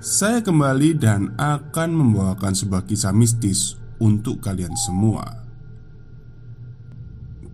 saya 0.00 0.40
kembali 0.40 0.96
dan 0.96 1.36
akan 1.36 1.92
membawakan 1.92 2.56
sebuah 2.56 2.88
kisah 2.88 3.12
mistis 3.12 3.76
untuk 4.00 4.40
kalian 4.40 4.72
semua. 4.72 5.44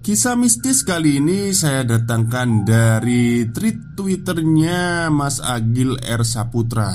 Kisah 0.07 0.39
mistis 0.39 0.87
kali 0.87 1.19
ini 1.19 1.51
saya 1.51 1.83
datangkan 1.83 2.63
dari 2.63 3.51
tweet 3.51 3.99
Twitternya 3.99 5.11
Mas 5.11 5.43
Agil 5.43 5.99
R. 5.99 6.23
Saputra. 6.23 6.95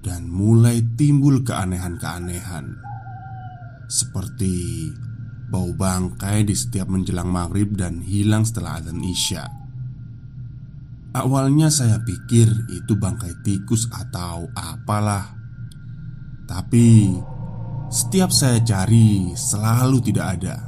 dan 0.06 0.30
mulai 0.30 0.86
timbul 0.94 1.42
keanehan-keanehan. 1.42 2.78
Seperti 3.90 4.86
Bau 5.54 5.70
bangkai 5.70 6.42
di 6.42 6.58
setiap 6.58 6.90
menjelang 6.90 7.30
maghrib 7.30 7.78
dan 7.78 8.02
hilang 8.02 8.42
setelah 8.42 8.82
azan 8.82 8.98
isya. 9.06 9.46
Awalnya 11.14 11.70
saya 11.70 12.02
pikir 12.02 12.50
itu 12.74 12.98
bangkai 12.98 13.38
tikus 13.46 13.86
atau 13.86 14.50
apalah. 14.50 15.30
Tapi 16.50 17.14
setiap 17.86 18.34
saya 18.34 18.58
cari 18.66 19.30
selalu 19.38 20.02
tidak 20.02 20.26
ada. 20.42 20.58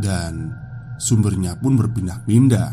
Dan 0.00 0.56
sumbernya 0.96 1.60
pun 1.60 1.76
berpindah-pindah. 1.76 2.70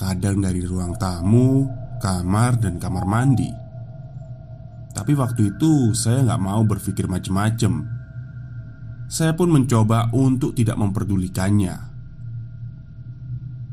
Kadang 0.00 0.40
dari 0.40 0.64
ruang 0.64 0.96
tamu, 0.96 1.68
kamar, 2.00 2.56
dan 2.56 2.80
kamar 2.80 3.04
mandi. 3.04 3.52
Tapi 4.96 5.12
waktu 5.12 5.60
itu 5.60 5.92
saya 5.92 6.24
nggak 6.24 6.40
mau 6.40 6.64
berpikir 6.64 7.04
macem-macem 7.04 7.99
saya 9.10 9.34
pun 9.34 9.50
mencoba 9.50 10.14
untuk 10.14 10.54
tidak 10.54 10.78
memperdulikannya. 10.78 11.74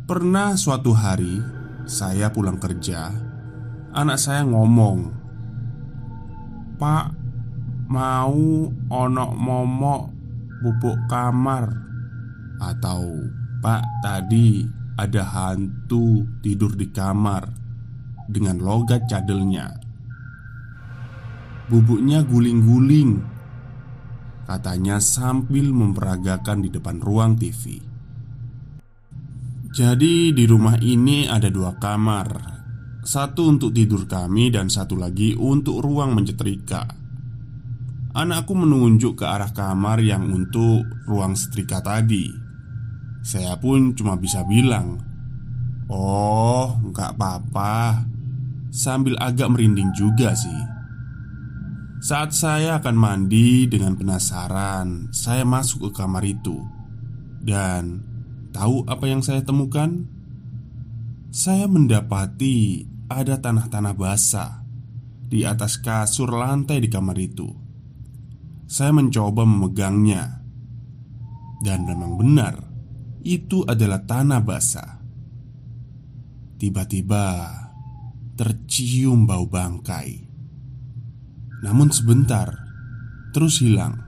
Pernah 0.09 0.57
suatu 0.57 0.97
hari 0.97 1.37
saya 1.85 2.33
pulang 2.33 2.57
kerja, 2.57 3.13
anak 3.93 4.17
saya 4.17 4.41
ngomong, 4.49 5.13
"Pak, 6.81 7.05
mau 7.85 8.73
onok 8.89 9.31
momok 9.37 10.01
bubuk 10.65 10.97
kamar 11.05 11.69
atau 12.57 13.05
Pak 13.61 13.83
tadi 14.01 14.65
ada 14.97 15.21
hantu 15.21 16.25
tidur 16.41 16.73
di 16.73 16.89
kamar 16.89 17.45
dengan 18.25 18.57
logat 18.57 19.05
cadelnya. 19.05 19.69
Bubuknya 21.69 22.25
guling-guling 22.25 23.36
Katanya 24.47 25.03
sambil 25.03 25.75
memperagakan 25.75 26.63
di 26.63 26.71
depan 26.71 27.03
ruang 27.03 27.35
TV 27.35 27.83
Jadi 29.75 30.31
di 30.31 30.43
rumah 30.47 30.79
ini 30.79 31.27
ada 31.27 31.51
dua 31.51 31.75
kamar. 31.75 32.55
Satu 33.03 33.51
untuk 33.51 33.75
tidur 33.75 34.07
kami 34.07 34.47
dan 34.47 34.71
satu 34.71 34.95
lagi 34.95 35.35
untuk 35.35 35.83
ruang 35.83 36.15
menyetrika. 36.15 36.87
Anakku 38.15 38.55
menunjuk 38.55 39.19
ke 39.19 39.25
arah 39.27 39.51
kamar 39.51 39.99
yang 39.99 40.31
untuk 40.31 40.87
ruang 41.03 41.35
setrika 41.35 41.83
tadi. 41.83 42.31
Saya 43.27 43.59
pun 43.59 43.99
cuma 43.99 44.15
bisa 44.15 44.47
bilang 44.47 44.95
Oh, 45.91 46.71
nggak 46.87 47.19
apa-apa. 47.19 47.99
Sambil 48.71 49.19
agak 49.19 49.51
merinding 49.51 49.91
juga 49.91 50.31
sih 50.31 50.76
Saat 52.07 52.31
saya 52.31 52.79
akan 52.79 52.95
mandi 52.95 53.67
dengan 53.67 53.99
penasaran, 53.99 55.11
saya 55.11 55.43
masuk 55.43 55.91
ke 55.91 55.99
kamar 55.99 56.23
itu. 56.23 56.55
Dan 57.43 57.99
tahu 58.55 58.87
apa 58.87 59.11
yang 59.11 59.19
saya 59.19 59.43
temukan? 59.43 60.07
Saya 61.35 61.67
mendapati 61.67 62.87
ada 63.11 63.43
tanah-tanah 63.43 63.91
basah 63.91 64.63
di 65.27 65.43
atas 65.43 65.83
kasur 65.83 66.31
lantai 66.31 66.79
di 66.79 66.87
kamar 66.87 67.19
itu. 67.19 67.51
Saya 68.71 68.95
mencoba 68.95 69.43
memegangnya, 69.43 70.47
dan 71.59 71.83
memang 71.83 72.15
benar 72.15 72.55
itu 73.27 73.67
adalah 73.67 74.07
tanah 74.07 74.39
basah. 74.47 75.03
Tiba-tiba 76.55 77.51
tercium 78.39 79.27
bau 79.27 79.43
bangkai, 79.43 80.26
namun 81.65 81.89
sebentar 81.89 82.67
terus 83.33 83.61
hilang. 83.61 84.01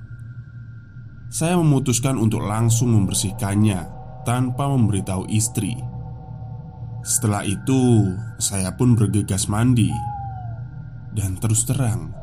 Saya 1.29 1.61
memutuskan 1.61 2.17
untuk 2.17 2.41
langsung 2.41 2.89
membersihkannya 2.97 3.85
tanpa 4.25 4.65
memberitahu 4.65 5.29
istri. 5.29 5.77
Setelah 7.05 7.45
itu, 7.45 8.11
saya 8.41 8.73
pun 8.73 8.97
bergegas 8.97 9.45
mandi. 9.45 9.93
Dan 11.13 11.37
terus 11.37 11.65
terang, 11.69 12.13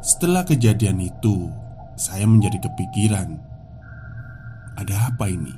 setelah 0.00 0.48
kejadian 0.48 1.00
itu, 1.04 1.52
saya 1.96 2.24
menjadi 2.24 2.68
kepikiran, 2.68 3.36
ada 4.80 5.12
apa 5.12 5.28
ini? 5.28 5.54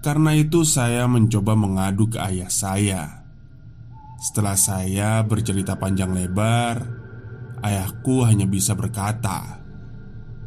Karena 0.00 0.32
itu, 0.36 0.64
saya 0.64 1.04
mencoba 1.08 1.56
mengadu 1.56 2.08
ke 2.12 2.20
ayah 2.20 2.48
saya. 2.48 3.19
Setelah 4.20 4.52
saya 4.52 5.24
bercerita 5.24 5.80
panjang 5.80 6.12
lebar, 6.12 6.76
ayahku 7.64 8.20
hanya 8.28 8.44
bisa 8.44 8.76
berkata, 8.76 9.64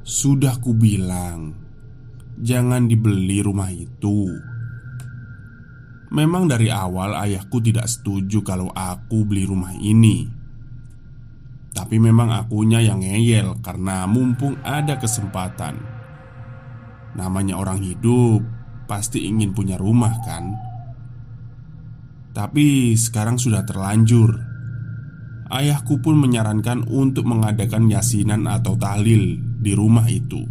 "Sudah 0.05 0.61
kubilang, 0.61 1.57
jangan 2.37 2.85
dibeli 2.85 3.41
rumah 3.41 3.73
itu." 3.73 4.29
Memang 6.13 6.45
dari 6.45 6.69
awal 6.69 7.17
ayahku 7.17 7.65
tidak 7.65 7.89
setuju 7.89 8.45
kalau 8.45 8.69
aku 8.69 9.25
beli 9.25 9.49
rumah 9.49 9.73
ini. 9.73 10.29
Tapi 11.73 11.97
memang 11.97 12.29
akunya 12.29 12.77
yang 12.77 13.01
ngeyel 13.01 13.57
karena 13.65 14.05
mumpung 14.05 14.53
ada 14.61 15.01
kesempatan. 15.01 15.81
Namanya 17.17 17.57
orang 17.57 17.81
hidup 17.81 18.45
pasti 18.85 19.25
ingin 19.25 19.57
punya 19.57 19.81
rumah 19.81 20.13
kan 20.21 20.72
Tapi 22.33 22.97
sekarang 22.97 23.37
sudah 23.37 23.61
terlanjur 23.61 24.41
Ayahku 25.53 26.01
pun 26.01 26.17
menyarankan 26.17 26.89
untuk 26.89 27.29
mengadakan 27.29 27.85
yasinan 27.93 28.49
atau 28.49 28.73
tahlil 28.73 29.37
di 29.61 29.77
rumah 29.77 30.09
itu 30.09 30.41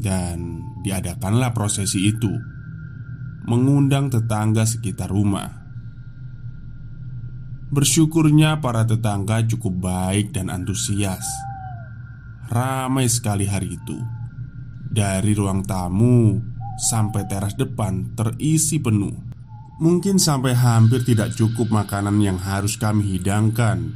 Dan 0.00 0.64
diadakanlah 0.80 1.52
prosesi 1.52 2.08
itu 2.08 2.56
mengundang 3.46 4.10
tetangga 4.10 4.66
sekitar 4.66 5.06
rumah. 5.06 5.46
Bersyukurnya 7.70 8.58
para 8.58 8.82
tetangga 8.82 9.42
cukup 9.46 9.86
baik 9.86 10.34
dan 10.34 10.50
antusias. 10.50 11.26
Ramai 12.50 13.06
sekali 13.06 13.46
hari 13.46 13.78
itu. 13.78 13.98
Dari 14.86 15.34
ruang 15.34 15.62
tamu 15.62 16.38
sampai 16.78 17.26
teras 17.26 17.54
depan 17.54 18.14
terisi 18.18 18.82
penuh. 18.82 19.25
Mungkin 19.76 20.16
sampai 20.16 20.56
hampir 20.56 21.04
tidak 21.04 21.36
cukup 21.36 21.68
makanan 21.68 22.16
yang 22.24 22.40
harus 22.40 22.80
kami 22.80 23.04
hidangkan. 23.20 23.92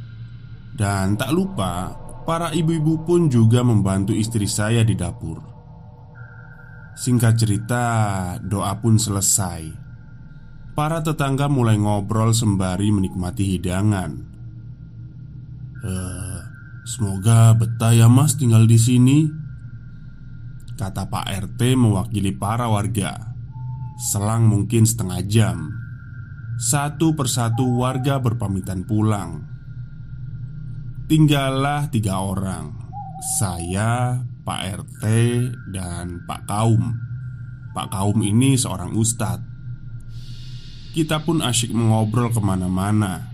Dan 0.77 1.17
tak 1.17 1.33
lupa, 1.33 1.97
para 2.21 2.53
ibu-ibu 2.53 3.01
pun 3.01 3.33
juga 3.33 3.65
membantu 3.65 4.13
istri 4.13 4.45
saya 4.45 4.85
di 4.85 4.93
dapur. 4.93 5.41
Singkat 6.93 7.33
cerita, 7.33 7.85
doa 8.45 8.77
pun 8.77 9.01
selesai. 9.01 9.73
Para 10.77 11.01
tetangga 11.01 11.49
mulai 11.49 11.81
ngobrol 11.81 12.29
sembari 12.29 12.93
menikmati 12.93 13.57
hidangan. 13.57 14.11
Eh, 15.81 16.39
semoga 16.85 17.57
betah 17.57 17.89
ya 17.89 18.05
mas 18.05 18.37
tinggal 18.37 18.69
di 18.69 18.77
sini. 18.77 19.25
Kata 20.77 21.09
Pak 21.09 21.25
RT 21.25 21.59
mewakili 21.73 22.37
para 22.37 22.69
warga. 22.69 23.30
Selang 24.01 24.49
mungkin 24.49 24.89
setengah 24.89 25.21
jam. 25.29 25.69
Satu 26.57 27.13
persatu 27.13 27.77
warga 27.77 28.17
berpamitan 28.17 28.81
pulang. 28.81 29.45
Tinggallah 31.05 31.93
tiga 31.93 32.17
orang. 32.17 32.73
Saya, 33.37 34.25
Pak 34.41 34.61
RT 34.81 35.03
dan 35.69 36.25
Pak 36.25 36.49
Kaum 36.49 36.97
Pak 37.77 37.93
Kaum 37.93 38.17
ini 38.25 38.57
seorang 38.57 38.97
ustadz 38.97 39.45
Kita 40.97 41.21
pun 41.21 41.45
asyik 41.45 41.71
mengobrol 41.71 42.33
ke 42.33 42.41
mana-mana 42.41 43.31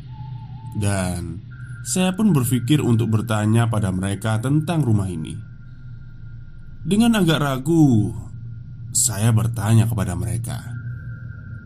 Dan 0.75 1.41
saya 1.87 2.11
pun 2.11 2.35
berpikir 2.35 2.83
untuk 2.83 3.07
bertanya 3.07 3.71
pada 3.71 3.87
mereka 3.95 4.37
tentang 4.43 4.83
rumah 4.83 5.07
ini 5.07 5.39
Dengan 6.83 7.23
agak 7.23 7.39
ragu 7.39 8.11
Saya 8.97 9.29
bertanya 9.29 9.85
kepada 9.85 10.17
mereka 10.17 10.57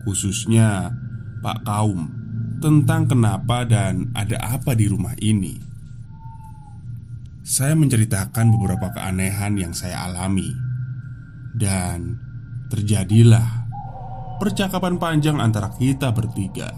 Khususnya 0.04 0.92
Pak 1.40 1.64
Kaum 1.64 2.12
Tentang 2.60 3.08
kenapa 3.08 3.64
dan 3.64 4.12
ada 4.12 4.36
apa 4.52 4.76
di 4.76 4.86
rumah 4.86 5.16
ini 5.16 5.72
saya 7.42 7.74
menceritakan 7.74 8.54
beberapa 8.54 8.94
keanehan 8.94 9.58
yang 9.58 9.74
saya 9.74 10.06
alami, 10.06 10.54
dan 11.58 12.14
terjadilah 12.70 13.66
percakapan 14.38 14.94
panjang 15.02 15.42
antara 15.42 15.74
kita 15.74 16.14
bertiga. 16.14 16.70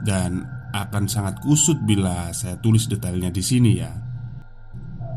Dan 0.00 0.48
akan 0.72 1.04
sangat 1.12 1.44
kusut 1.44 1.76
bila 1.84 2.32
saya 2.32 2.56
tulis 2.56 2.88
detailnya 2.88 3.28
di 3.28 3.44
sini, 3.44 3.72
ya. 3.76 3.92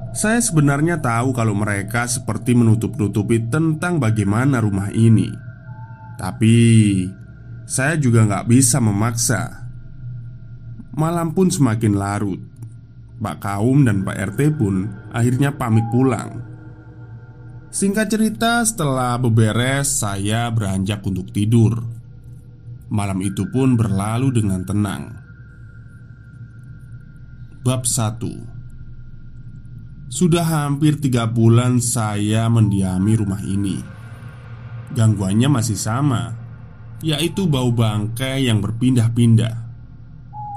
Saya 0.09 0.41
sebenarnya 0.41 0.97
tahu 0.97 1.37
kalau 1.37 1.53
mereka 1.53 2.09
seperti 2.09 2.57
menutup-nutupi 2.57 3.45
tentang 3.45 4.01
bagaimana 4.01 4.57
rumah 4.57 4.89
ini, 4.89 5.29
tapi 6.17 6.57
saya 7.69 7.93
juga 7.93 8.25
nggak 8.25 8.49
bisa 8.49 8.81
memaksa. 8.81 9.69
Malam 10.97 11.37
pun 11.37 11.53
semakin 11.53 11.93
larut 11.93 12.41
Pak 13.21 13.37
Kaum 13.37 13.85
dan 13.85 14.01
Pak 14.01 14.33
RT 14.33 14.57
pun 14.57 14.89
akhirnya 15.13 15.53
pamit 15.53 15.85
pulang. 15.93 16.41
Singkat 17.69 18.07
cerita, 18.09 18.65
setelah 18.65 19.21
beberes, 19.21 20.01
saya 20.01 20.49
beranjak 20.49 21.05
untuk 21.05 21.29
tidur. 21.29 21.85
Malam 22.89 23.21
itu 23.21 23.45
pun 23.53 23.77
berlalu 23.77 24.33
dengan 24.33 24.65
tenang. 24.65 25.13
Bab 27.61 27.85
1 27.85 28.58
Sudah 30.09 30.41
hampir 30.43 30.97
tiga 30.97 31.29
bulan 31.29 31.77
saya 31.79 32.49
mendiami 32.49 33.13
rumah 33.13 33.45
ini 33.45 33.77
Gangguannya 34.97 35.47
masih 35.53 35.77
sama 35.77 36.33
Yaitu 37.05 37.45
bau 37.45 37.69
bangkai 37.69 38.49
yang 38.49 38.59
berpindah-pindah 38.59 39.69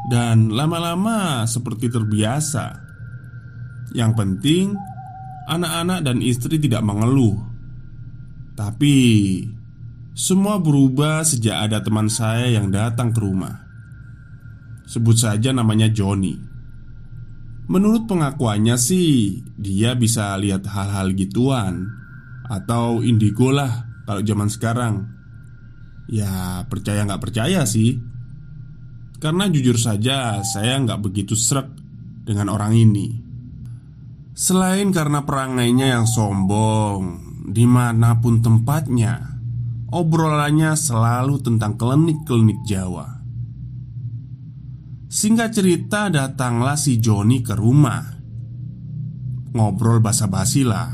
dan 0.02 0.50
lama-lama 0.50 1.46
seperti 1.46 1.86
terbiasa. 1.86 2.82
Yang 3.94 4.12
penting, 4.18 4.66
anak-anak 5.46 6.00
dan 6.02 6.18
istri 6.24 6.58
tidak 6.58 6.82
mengeluh, 6.82 7.38
tapi 8.56 8.96
semua 10.16 10.58
berubah 10.58 11.22
sejak 11.22 11.68
ada 11.68 11.78
teman 11.84 12.08
saya 12.08 12.48
yang 12.50 12.72
datang 12.72 13.12
ke 13.12 13.20
rumah. 13.20 13.62
Sebut 14.88 15.16
saja 15.16 15.54
namanya 15.54 15.88
Johnny. 15.88 16.51
Menurut 17.70 18.10
pengakuannya 18.10 18.74
sih, 18.74 19.38
dia 19.54 19.94
bisa 19.94 20.34
lihat 20.34 20.66
hal-hal 20.66 21.14
gituan. 21.14 21.86
Atau 22.50 23.06
indigo 23.06 23.54
lah 23.54 24.02
kalau 24.02 24.22
zaman 24.24 24.50
sekarang. 24.50 24.94
Ya 26.10 26.66
percaya 26.66 27.06
nggak 27.06 27.22
percaya 27.22 27.62
sih. 27.62 28.02
Karena 29.22 29.46
jujur 29.46 29.78
saja 29.78 30.42
saya 30.42 30.82
nggak 30.82 30.98
begitu 30.98 31.38
srek 31.38 31.70
dengan 32.26 32.50
orang 32.50 32.74
ini. 32.74 33.22
Selain 34.32 34.88
karena 34.96 35.28
perangainya 35.28 35.92
yang 35.92 36.08
sombong 36.08 37.20
Di 37.52 37.68
mana 37.68 38.16
pun 38.16 38.40
tempatnya 38.40 39.20
Obrolannya 39.92 40.72
selalu 40.72 41.44
tentang 41.44 41.76
klinik-klinik 41.76 42.64
Jawa 42.64 43.21
Singkat 45.12 45.50
cerita 45.52 46.08
datanglah 46.08 46.80
si 46.80 46.96
Joni 46.96 47.44
ke 47.44 47.52
rumah 47.52 48.00
Ngobrol 49.52 50.00
basa-basi 50.00 50.64
lah 50.64 50.88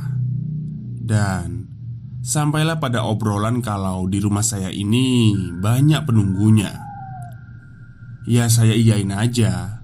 Dan 0.99 1.71
Sampailah 2.19 2.83
pada 2.83 3.07
obrolan 3.07 3.63
kalau 3.63 4.11
di 4.11 4.19
rumah 4.19 4.43
saya 4.43 4.75
ini 4.75 5.39
banyak 5.63 6.03
penunggunya 6.03 6.75
Ya 8.27 8.51
saya 8.51 8.75
iyain 8.75 9.15
aja 9.15 9.79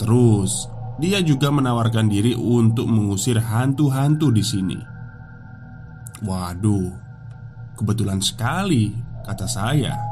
Terus, 0.00 0.64
dia 0.96 1.20
juga 1.20 1.52
menawarkan 1.52 2.08
diri 2.08 2.32
untuk 2.32 2.88
mengusir 2.88 3.36
hantu-hantu 3.36 4.32
di 4.32 4.40
sini. 4.40 4.78
Waduh, 6.24 6.88
kebetulan 7.76 8.24
sekali, 8.24 8.96
kata 9.20 9.44
saya. 9.44 10.09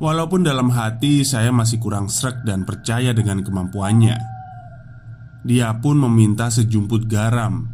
Walaupun 0.00 0.40
dalam 0.40 0.72
hati 0.72 1.20
saya 1.28 1.52
masih 1.52 1.76
kurang 1.76 2.08
srek 2.08 2.40
dan 2.48 2.64
percaya 2.64 3.12
dengan 3.12 3.44
kemampuannya. 3.44 4.16
Dia 5.44 5.76
pun 5.76 6.00
meminta 6.00 6.48
sejumput 6.48 7.04
garam 7.04 7.68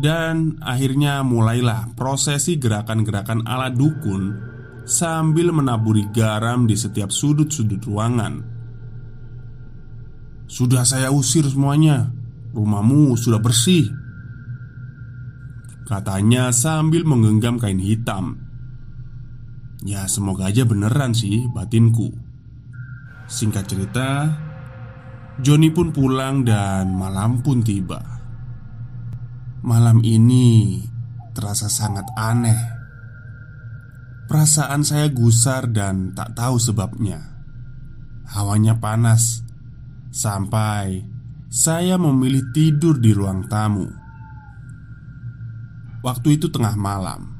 dan 0.00 0.56
akhirnya 0.64 1.20
mulailah 1.20 1.92
prosesi 1.92 2.56
gerakan-gerakan 2.56 3.44
ala 3.44 3.68
dukun 3.68 4.32
sambil 4.88 5.52
menaburi 5.52 6.08
garam 6.08 6.64
di 6.64 6.72
setiap 6.72 7.12
sudut-sudut 7.12 7.84
ruangan. 7.84 8.40
Sudah 10.48 10.88
saya 10.88 11.12
usir 11.12 11.44
semuanya. 11.44 12.08
Rumahmu 12.56 13.12
sudah 13.20 13.44
bersih. 13.44 13.92
Katanya 15.84 16.48
sambil 16.48 17.04
menggenggam 17.04 17.60
kain 17.60 17.76
hitam 17.76 18.47
Ya 19.86 20.06
semoga 20.10 20.50
aja 20.50 20.66
beneran 20.66 21.14
sih 21.14 21.46
batinku. 21.54 22.10
Singkat 23.28 23.64
cerita 23.68 24.08
Joni 25.38 25.70
pun 25.70 25.94
pulang 25.94 26.42
dan 26.42 26.98
malam 26.98 27.38
pun 27.46 27.62
tiba. 27.62 28.02
Malam 29.62 30.02
ini 30.02 30.82
terasa 31.30 31.70
sangat 31.70 32.10
aneh. 32.18 32.58
Perasaan 34.26 34.82
saya 34.82 35.06
gusar 35.14 35.70
dan 35.70 36.10
tak 36.12 36.34
tahu 36.34 36.58
sebabnya. 36.58 37.22
Hawanya 38.28 38.76
panas 38.82 39.46
Sampai 40.08 41.06
saya 41.46 41.94
memilih 41.94 42.50
tidur 42.50 42.98
di 42.98 43.14
ruang 43.14 43.46
tamu. 43.46 43.86
Waktu 46.02 46.42
itu 46.42 46.50
tengah 46.50 46.74
malam 46.74 47.37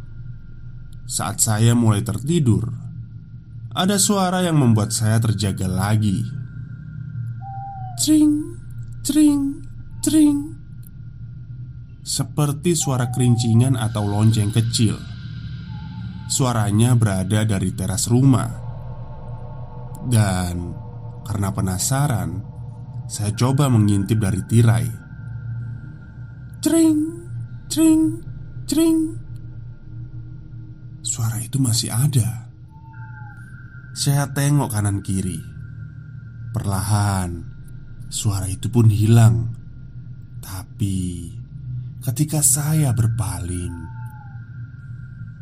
saat 1.09 1.41
saya 1.41 1.73
mulai 1.73 2.05
tertidur, 2.05 2.69
ada 3.73 3.97
suara 3.97 4.45
yang 4.45 4.61
membuat 4.61 4.93
saya 4.93 5.17
terjaga 5.17 5.65
lagi. 5.65 6.21
Tring, 7.97 8.61
tring, 9.01 9.65
tring. 10.05 10.53
Seperti 12.05 12.77
suara 12.77 13.09
kerincingan 13.09 13.81
atau 13.81 14.05
lonceng 14.05 14.53
kecil. 14.53 15.01
Suaranya 16.29 16.93
berada 16.93 17.41
dari 17.49 17.73
teras 17.73 18.13
rumah. 18.13 18.53
Dan 20.05 20.77
karena 21.25 21.49
penasaran, 21.53 22.31
saya 23.09 23.33
coba 23.33 23.73
mengintip 23.73 24.21
dari 24.21 24.45
tirai. 24.45 24.89
Tring, 26.61 26.97
tring, 27.73 28.21
tring. 28.69 29.28
Suara 31.03 31.39
itu 31.39 31.63
masih 31.63 31.95
ada. 31.95 32.51
Saya 33.95 34.31
tengok 34.31 34.75
kanan 34.75 35.03
kiri. 35.03 35.39
Perlahan, 36.51 37.45
suara 38.11 38.51
itu 38.51 38.67
pun 38.67 38.91
hilang. 38.91 39.55
Tapi 40.43 41.31
ketika 42.03 42.43
saya 42.43 42.91
berpaling, 42.91 43.75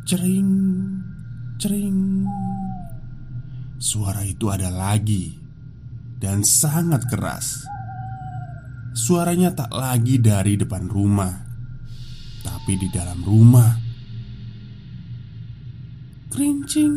cering, 0.04 0.50
cering, 1.56 2.26
suara 3.78 4.26
itu 4.26 4.50
ada 4.50 4.68
lagi 4.68 5.36
dan 6.20 6.42
sangat 6.42 7.06
keras. 7.06 7.64
Suaranya 8.96 9.52
tak 9.52 9.70
lagi 9.76 10.16
dari 10.16 10.56
depan 10.56 10.88
rumah, 10.88 11.32
tapi 12.40 12.80
di 12.80 12.88
dalam 12.88 13.20
rumah 13.20 13.85
kerincing 16.36 16.92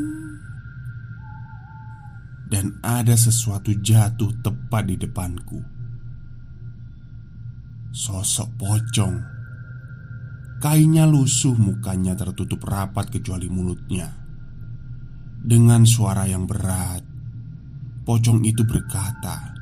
Dan 2.52 2.76
ada 2.84 3.16
sesuatu 3.16 3.72
jatuh 3.72 4.44
tepat 4.44 4.84
di 4.90 5.00
depanku. 5.00 5.62
Sosok 7.94 8.50
pocong. 8.60 9.16
Kainnya 10.60 11.08
lusuh 11.08 11.56
mukanya 11.56 12.20
tertutup 12.20 12.68
rapat 12.68 13.14
kecuali 13.14 13.48
mulutnya. 13.48 14.12
Dengan 15.40 15.88
suara 15.88 16.28
yang 16.28 16.44
berat 16.44 17.06
Pocong 18.04 18.44
itu 18.44 18.66
berkata 18.68 19.56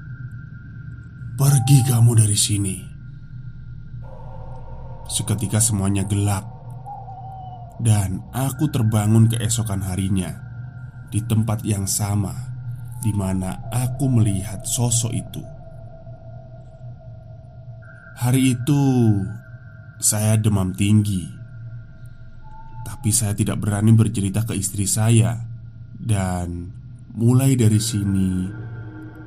Pergi 1.38 1.86
kamu 1.86 2.18
dari 2.18 2.40
sini. 2.40 2.78
Seketika 5.06 5.62
semuanya 5.62 6.08
gelap 6.08 6.57
dan 7.78 8.26
aku 8.34 8.70
terbangun 8.74 9.30
keesokan 9.30 9.86
harinya 9.86 10.34
Di 11.08 11.22
tempat 11.24 11.62
yang 11.64 11.86
sama 11.86 12.34
di 12.98 13.14
mana 13.14 13.70
aku 13.70 14.10
melihat 14.10 14.66
sosok 14.66 15.14
itu. 15.14 15.44
Hari 18.18 18.58
itu 18.58 18.84
Saya 20.02 20.36
demam 20.42 20.74
tinggi 20.74 21.30
Tapi 22.82 23.10
saya 23.14 23.38
tidak 23.38 23.62
berani 23.62 23.94
bercerita 23.94 24.42
ke 24.42 24.58
istri 24.58 24.90
saya. 24.90 25.38
Dan 25.94 26.74
mulai 27.14 27.54
dari 27.54 27.78
sini 27.78 28.30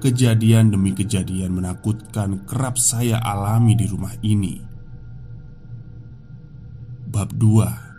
Kejadian 0.03 0.75
demi 0.75 0.97
kejadian 0.97 1.55
menakutkan 1.55 2.49
kerap 2.49 2.81
saya 2.81 3.21
alami 3.21 3.77
di 3.77 3.85
rumah 3.85 4.17
ini. 4.25 4.57
Bab 7.05 7.37
2 7.37 7.90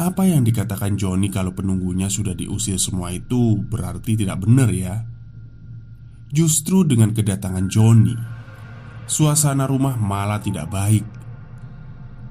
apa 0.00 0.24
yang 0.24 0.48
dikatakan 0.48 0.96
Joni 0.96 1.28
kalau 1.28 1.52
penunggunya 1.52 2.08
sudah 2.08 2.32
diusir 2.32 2.80
semua 2.80 3.12
itu 3.12 3.60
berarti 3.60 4.16
tidak 4.16 4.40
benar 4.48 4.72
ya? 4.72 5.04
Justru 6.32 6.88
dengan 6.88 7.12
kedatangan 7.12 7.68
Joni 7.68 8.16
Suasana 9.04 9.68
rumah 9.68 10.00
malah 10.00 10.40
tidak 10.40 10.72
baik. 10.72 11.04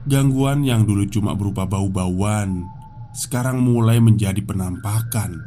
Gangguan 0.10 0.66
yang 0.66 0.88
dulu 0.90 1.06
cuma 1.14 1.38
berupa 1.38 1.70
bau-bauan 1.70 2.66
Sekarang 3.14 3.62
mulai 3.62 4.02
menjadi 4.02 4.42
penampakan. 4.42 5.38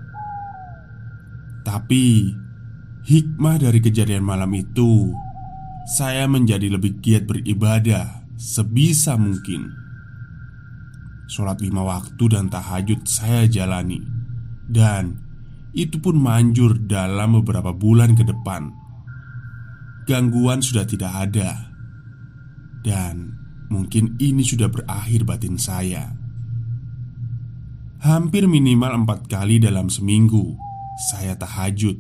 Tapi 1.67 2.31
Hikmah 3.03 3.59
dari 3.59 3.83
kejadian 3.83 4.23
malam 4.23 4.55
itu 4.55 5.11
Saya 5.99 6.31
menjadi 6.31 6.71
lebih 6.71 7.03
giat 7.03 7.27
beribadah 7.27 8.23
Sebisa 8.39 9.19
mungkin 9.19 9.82
Sholat 11.33 11.65
lima 11.65 11.81
waktu 11.81 12.29
dan 12.29 12.53
tahajud 12.53 13.09
saya 13.09 13.49
jalani. 13.49 14.05
Dan 14.69 15.17
itu 15.73 15.97
pun 15.97 16.21
manjur 16.21 16.77
dalam 16.77 17.41
beberapa 17.41 17.73
bulan 17.73 18.13
ke 18.13 18.21
depan. 18.21 18.69
Gangguan 20.05 20.61
sudah 20.61 20.85
tidak 20.85 21.09
ada. 21.09 21.73
Dan 22.85 23.33
mungkin 23.73 24.21
ini 24.21 24.45
sudah 24.45 24.69
berakhir 24.69 25.25
batin 25.25 25.57
saya. 25.57 26.13
Hampir 28.05 28.45
minimal 28.45 29.07
empat 29.07 29.31
kali 29.31 29.57
dalam 29.57 29.89
seminggu 29.89 30.59
Saya 31.01 31.33
tahajud. 31.41 31.97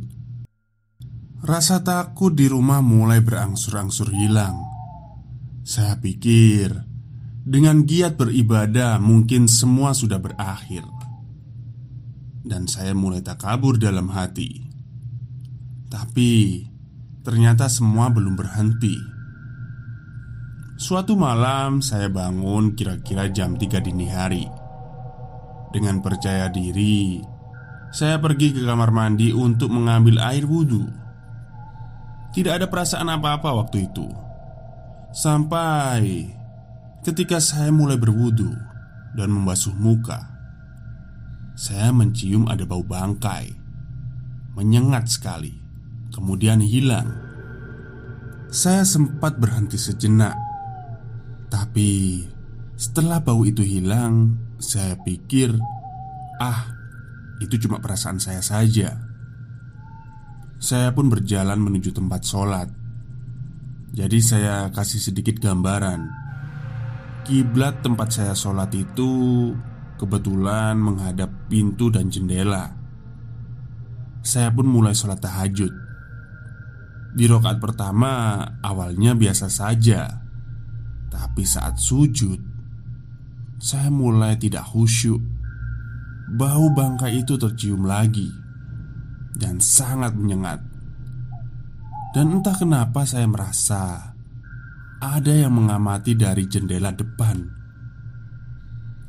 Rasa 1.40 1.80
takut 1.80 2.36
di 2.36 2.52
rumah 2.52 2.84
mulai 2.84 3.24
berangsur-angsur 3.24 4.12
hilang. 4.12 4.60
Saya 5.64 5.96
pikir 5.96 6.91
dengan 7.42 7.82
giat 7.82 8.14
beribadah, 8.14 9.02
mungkin 9.02 9.50
semua 9.50 9.90
sudah 9.98 10.22
berakhir, 10.22 10.86
dan 12.46 12.70
saya 12.70 12.94
mulai 12.94 13.18
tak 13.18 13.42
kabur 13.42 13.74
dalam 13.74 14.06
hati. 14.14 14.62
Tapi 15.90 16.62
ternyata 17.26 17.66
semua 17.66 18.14
belum 18.14 18.38
berhenti. 18.38 18.94
Suatu 20.78 21.18
malam, 21.18 21.82
saya 21.82 22.06
bangun 22.10 22.78
kira-kira 22.78 23.30
jam 23.30 23.58
3 23.58 23.78
dini 23.82 24.06
hari. 24.06 24.46
Dengan 25.74 25.98
percaya 26.02 26.46
diri, 26.46 27.22
saya 27.90 28.18
pergi 28.22 28.54
ke 28.54 28.62
kamar 28.62 28.90
mandi 28.94 29.34
untuk 29.34 29.70
mengambil 29.70 30.22
air 30.22 30.46
wudhu. 30.46 30.86
Tidak 32.32 32.52
ada 32.54 32.66
perasaan 32.70 33.12
apa-apa 33.12 33.50
waktu 33.62 33.90
itu, 33.90 34.08
sampai 35.12 36.32
Ketika 37.02 37.42
saya 37.42 37.74
mulai 37.74 37.98
berwudu 37.98 38.54
dan 39.18 39.34
membasuh 39.34 39.74
muka, 39.74 40.22
saya 41.58 41.90
mencium 41.90 42.46
ada 42.46 42.62
bau 42.62 42.86
bangkai, 42.86 43.50
menyengat 44.54 45.10
sekali, 45.10 45.50
kemudian 46.14 46.62
hilang. 46.62 47.10
Saya 48.54 48.86
sempat 48.86 49.34
berhenti 49.42 49.82
sejenak, 49.82 50.38
tapi 51.50 52.22
setelah 52.78 53.18
bau 53.18 53.42
itu 53.42 53.66
hilang, 53.66 54.38
saya 54.62 54.94
pikir, 55.02 55.58
"Ah, 56.38 56.70
itu 57.42 57.58
cuma 57.66 57.82
perasaan 57.82 58.22
saya 58.22 58.46
saja." 58.46 58.94
Saya 60.62 60.94
pun 60.94 61.10
berjalan 61.10 61.58
menuju 61.58 61.90
tempat 61.90 62.22
sholat. 62.22 62.70
Jadi, 63.90 64.22
saya 64.22 64.70
kasih 64.70 65.02
sedikit 65.02 65.42
gambaran. 65.42 66.21
Kiblat 67.22 67.86
tempat 67.86 68.10
saya 68.10 68.34
sholat 68.34 68.74
itu 68.74 69.10
kebetulan 69.94 70.74
menghadap 70.74 71.30
pintu 71.46 71.86
dan 71.86 72.10
jendela. 72.10 72.74
Saya 74.26 74.50
pun 74.50 74.66
mulai 74.66 74.90
sholat 74.90 75.22
tahajud. 75.22 75.70
Di 77.14 77.24
rokaat 77.30 77.62
pertama, 77.62 78.42
awalnya 78.58 79.14
biasa 79.14 79.46
saja, 79.46 80.10
tapi 81.12 81.46
saat 81.46 81.78
sujud, 81.78 82.40
saya 83.62 83.86
mulai 83.94 84.34
tidak 84.34 84.66
khusyuk. 84.74 85.22
Bau 86.34 86.74
bangkai 86.74 87.22
itu 87.22 87.38
tercium 87.38 87.86
lagi 87.86 88.26
dan 89.38 89.62
sangat 89.62 90.16
menyengat. 90.18 90.58
Dan 92.10 92.40
entah 92.40 92.56
kenapa 92.58 93.06
saya 93.06 93.30
merasa 93.30 94.11
ada 95.02 95.34
yang 95.34 95.58
mengamati 95.58 96.14
dari 96.14 96.46
jendela 96.46 96.94
depan. 96.94 97.42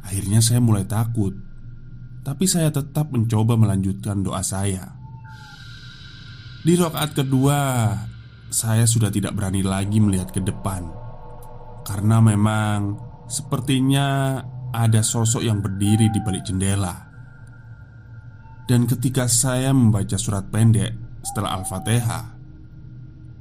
Akhirnya 0.02 0.42
saya 0.42 0.58
mulai 0.58 0.90
takut, 0.90 1.38
tapi 2.26 2.50
saya 2.50 2.74
tetap 2.74 3.14
mencoba 3.14 3.54
melanjutkan 3.54 4.26
doa 4.26 4.42
saya. 4.42 4.98
Di 6.66 6.74
rokaat 6.74 7.14
kedua, 7.14 7.60
saya 8.50 8.90
sudah 8.90 9.14
tidak 9.14 9.38
berani 9.38 9.62
lagi 9.62 10.02
melihat 10.02 10.34
ke 10.34 10.42
depan 10.42 10.90
karena 11.86 12.18
memang 12.24 12.98
sepertinya 13.30 14.40
ada 14.74 15.06
sosok 15.06 15.46
yang 15.46 15.62
berdiri 15.62 16.10
di 16.10 16.20
balik 16.26 16.50
jendela. 16.50 17.14
Dan 18.66 18.90
ketika 18.90 19.30
saya 19.30 19.76
membaca 19.76 20.16
surat 20.16 20.48
pendek 20.50 21.22
setelah 21.22 21.60
Al-Fatihah, 21.62 22.33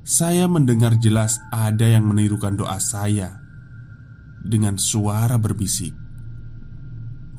saya 0.03 0.51
mendengar 0.51 0.99
jelas 0.99 1.39
ada 1.55 1.87
yang 1.87 2.03
menirukan 2.03 2.59
doa 2.59 2.83
saya 2.83 3.39
dengan 4.43 4.75
suara 4.75 5.39
berbisik. 5.39 5.95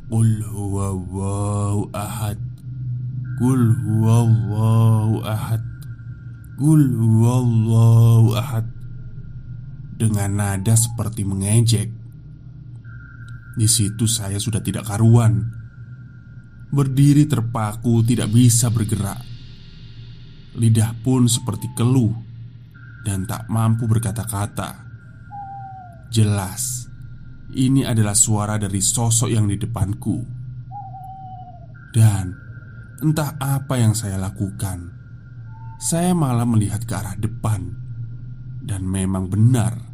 Qul 0.08 0.40
huwallahu 0.48 1.92
ahad. 1.92 2.40
Qul 3.36 3.76
huwallahu 3.84 5.28
ahad. 5.28 5.64
Huwallahu 6.56 8.32
ahad. 8.40 8.66
Dengan 10.00 10.40
nada 10.40 10.76
seperti 10.80 11.28
mengejek. 11.28 11.92
Di 13.54 13.68
situ 13.70 14.10
saya 14.10 14.42
sudah 14.42 14.66
tidak 14.66 14.90
karuan 14.90 15.46
Berdiri 16.74 17.30
terpaku 17.30 18.02
tidak 18.02 18.34
bisa 18.34 18.74
bergerak 18.74 19.22
Lidah 20.58 20.98
pun 21.06 21.30
seperti 21.30 21.70
keluh 21.78 22.33
Dan 23.04 23.28
tak 23.28 23.52
mampu 23.52 23.84
berkata-kata 23.84 24.88
Jelas 26.08 26.88
Ini 27.54 27.84
adalah 27.84 28.16
suara 28.16 28.56
dari 28.56 28.80
sosok 28.80 29.30
yang 29.30 29.46
di 29.52 29.60
depanku. 29.60 30.18
Dan 31.92 32.26
Entah 33.04 33.36
apa 33.38 33.76
yang 33.76 33.92
saya 33.92 34.16
lakukan 34.16 34.88
Saya 35.84 36.16
malah 36.16 36.48
melihat 36.48 36.88
ke 36.88 36.94
arah 36.96 37.20
depan. 37.20 37.76
Dan 38.64 38.88
memang 38.88 39.28
benar 39.28 39.94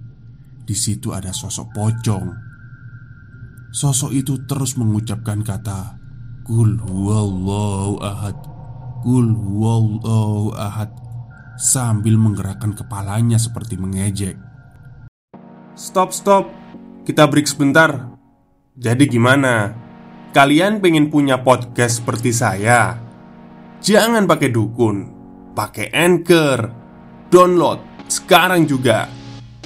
di 0.69 0.77
situ 0.77 1.09
ada 1.09 1.33
sosok 1.33 1.73
pocong. 1.73 2.29
Sosok 3.73 4.13
itu 4.13 4.45
terus 4.45 4.77
mengucapkan 4.77 5.41
kata 5.41 5.97
Kul 6.45 6.77
huwallahu 6.77 7.97
ahad 7.97 8.37
Kul 9.01 9.33
huwallahu 9.33 10.53
ahad 10.53 10.93
Sambil 11.59 12.15
menggerakkan 12.15 12.71
kepalanya 12.71 13.35
seperti 13.35 13.75
mengejek. 13.75 14.39
Stop, 15.75 16.15
stop. 16.15 16.47
Kita 17.03 17.27
break 17.27 17.51
sebentar. 17.51 18.15
Jadi 18.79 19.03
gimana? 19.11 19.75
Kalian 20.31 20.79
pengen 20.79 21.11
punya 21.11 21.43
podcast 21.43 21.99
seperti 21.99 22.31
saya? 22.31 22.95
Jangan 23.83 24.23
pakai 24.23 24.55
dukun. 24.55 24.97
Pakai 25.51 25.91
Anchor. 25.91 26.59
Download 27.27 28.07
sekarang 28.07 28.63
juga. 28.63 29.11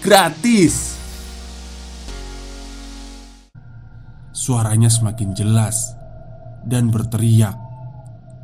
Gratis. 0.02 0.98
Suaranya 4.34 4.90
semakin 4.90 5.38
jelas 5.38 5.94
dan 6.66 6.90
berteriak. 6.90 7.54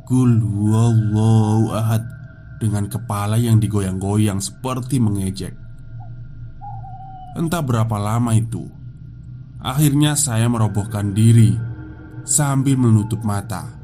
Kul 0.06 0.38
huwallahu 0.38 1.74
ahad 1.74 2.19
Dengan 2.60 2.92
kepala 2.92 3.40
yang 3.40 3.56
digoyang-goyang 3.56 4.36
seperti 4.36 5.00
mengejek. 5.00 5.56
Entah 7.40 7.62
berapa 7.64 7.96
lama 7.96 8.36
itu 8.36 8.68
Akhirnya 9.64 10.12
saya 10.12 10.44
merobohkan 10.50 11.16
diri 11.16 11.56
Sambil 12.26 12.76
menutup 12.76 13.24
mata. 13.24 13.80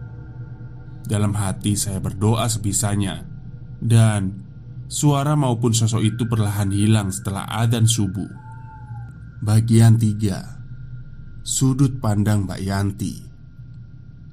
Dalam 1.07 1.33
hati 1.33 1.73
saya 1.73 2.03
berdoa 2.03 2.45
sebisanya 2.53 3.25
Dan 3.81 4.47
Suara 4.87 5.35
maupun 5.35 5.75
sosok 5.75 6.03
itu 6.07 6.31
perlahan 6.31 6.71
hilang 6.71 7.11
setelah 7.11 7.43
adzan 7.51 7.91
subuh. 7.91 8.31
Bagian 9.43 9.99
3 9.99 11.43
Sudut 11.43 11.99
pandang 11.99 12.47
Mbak 12.47 12.61
Yanti. 12.63 13.15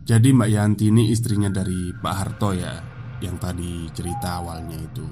Jadi 0.06 0.30
Mbak 0.30 0.50
Yanti 0.54 0.94
ini 0.94 1.10
istrinya 1.10 1.50
dari 1.50 1.90
Pak 1.98 2.14
Harto 2.14 2.54
ya 2.54 2.93
Yang 3.24 3.36
tadi 3.40 3.72
cerita 3.96 4.44
awalnya 4.44 4.76
itu. 4.76 5.08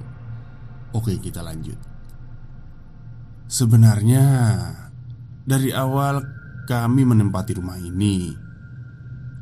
Oke 0.91 1.15
kita 1.15 1.39
lanjut. 1.39 1.80
Sebenarnya 3.47 4.24
Dari 5.41 5.71
awal 5.71 6.19
kami 6.67 7.08
menempati 7.08 7.56
rumah 7.56 7.80
ini 7.80 8.36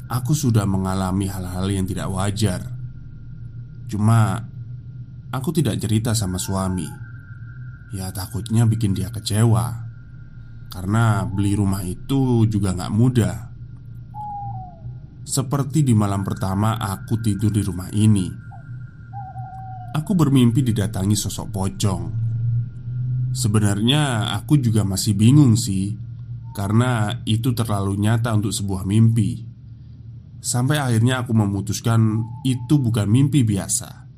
Aku 0.10 0.38
sudah 0.38 0.65
mengalami 0.69 1.25
hal-hal 1.29 1.65
yang 1.69 1.86
tidak 1.89 2.13
wajar. 2.13 2.62
Cuma 3.89 4.45
Aku 5.29 5.53
tidak 5.53 5.77
cerita 5.77 6.13
sama 6.17 6.41
suami. 6.41 6.89
Ya 7.93 8.10
takutnya 8.13 8.65
bikin 8.65 8.93
dia 8.93 9.10
kecewa. 9.13 9.89
Karena 10.69 11.25
beli 11.25 11.53
rumah 11.58 11.82
itu 11.86 12.45
juga 12.49 12.73
gak 12.73 12.93
mudah. 12.93 13.38
Seperti 15.21 15.86
di 15.86 15.93
malam 15.93 16.25
pertama 16.25 16.82
aku 16.82 17.21
tidur 17.21 17.53
di 17.53 17.62
rumah 17.62 17.93
ini 17.93 18.48
Aku 19.97 20.13
bermimpi 20.13 20.62
didatangi 20.62 21.17
sosok 21.17 21.47
pocong. 21.49 22.04
Sebenarnya 23.34 24.34
aku 24.38 24.58
juga 24.58 24.82
masih 24.82 25.13
bingung 25.13 25.54
sih 25.54 25.93
Karena 26.49 27.23
itu 27.23 27.54
terlalu 27.54 27.95
nyata 27.95 28.34
untuk 28.36 28.52
sebuah 28.52 28.84
mimpi. 28.84 29.47
Sampai 30.43 30.82
akhirnya 30.82 31.23
aku 31.23 31.32
memutuskan 31.32 32.25
itu 32.43 32.82
bukan 32.82 33.08
mimpi 33.08 33.45
biasa. 33.47 34.10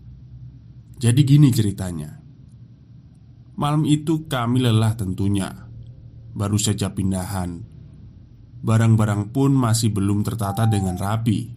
Jadi 0.97 1.21
gini 1.21 1.53
ceritanya. 1.53 2.17
Malam 3.61 3.85
itu 3.85 4.25
kami 4.25 4.63
lelah 4.63 4.95
tentunya. 4.97 5.53
Baru 6.33 6.57
saja 6.57 6.89
pindahan. 6.95 7.61
Barang-barang 8.61 9.29
pun 9.29 9.53
masih 9.53 9.93
belum 9.93 10.25
tertata 10.25 10.65
dengan 10.65 10.97
rapi. 10.97 11.51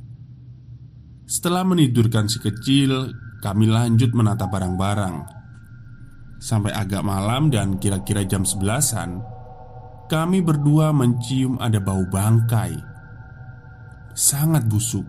Setelah 1.24 1.64
menidurkan 1.64 2.28
si 2.28 2.40
kecil, 2.40 3.08
kami 3.44 3.68
lanjut 3.68 4.16
menata 4.16 4.48
barang-barang. 4.48 5.16
Sampai 6.40 6.72
agak 6.72 7.04
malam 7.04 7.52
dan 7.52 7.76
kira-kira 7.76 8.24
jam 8.24 8.40
sebelasan, 8.40 9.20
kami 10.08 10.40
berdua 10.40 10.96
mencium 10.96 11.60
ada 11.60 11.76
bau 11.76 12.08
bangkai. 12.08 12.72
Sangat 14.16 14.64
busuk. 14.64 15.04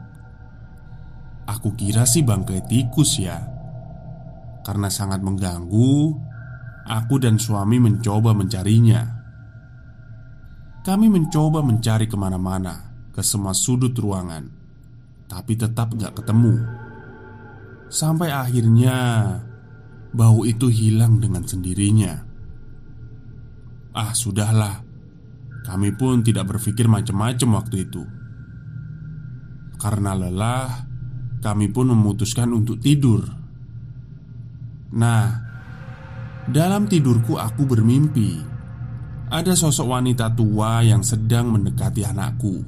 Aku 1.48 1.80
kira 1.80 2.04
sih 2.04 2.28
bangkai 2.28 2.67
tikus 2.67 3.24
ya. 3.24 3.39
Karena 4.67 4.91
sangat 4.91 5.24
mengganggu, 5.24 5.95
aku 6.91 7.15
dan 7.24 7.39
suami 7.39 7.80
mencoba 7.80 8.36
mencarinya. 8.36 9.15
Kami 10.84 11.08
mencoba 11.08 11.65
mencari 11.65 12.06
ke 12.06 12.13
mana-mana 12.13 12.93
Ke 13.10 13.26
semua 13.26 13.58
sudut 13.58 13.89
ruangan 13.98 14.45
Tapi 15.26 15.58
tetap 15.58 15.98
gak 15.98 16.21
ketemu 16.21 16.85
Sampai 17.89 18.34
akhirnya 18.34 18.98
Bau 20.15 20.48
itu 20.48 20.71
hilang 20.71 21.19
dengan 21.19 21.43
sendirinya. 21.43 22.24
Ah 23.91 24.15
sudahlah. 24.15 24.80
Kami 25.67 25.91
pun 25.91 26.24
tidak 26.24 26.56
berpikir 26.56 26.88
macam-macam 26.88 27.60
waktu 27.60 27.84
itu. 27.84 28.04
Karena 29.76 30.15
lelah 30.15 30.88
Kami 31.43 31.67
pun 31.67 31.91
memutuskan 31.91 32.56
untuk 32.56 32.80
tidur. 32.80 33.28
Nah 34.95 35.43
Dalam 36.48 36.88
tidurku 36.88 37.36
aku 37.36 37.67
bermimpi. 37.67 38.39
Ada 39.28 39.52
sosok 39.52 40.00
wanita 40.00 40.32
tua 40.32 40.80
yang 40.80 41.04
sedang 41.04 41.52
mendekati 41.52 42.08
anakku. 42.08 42.62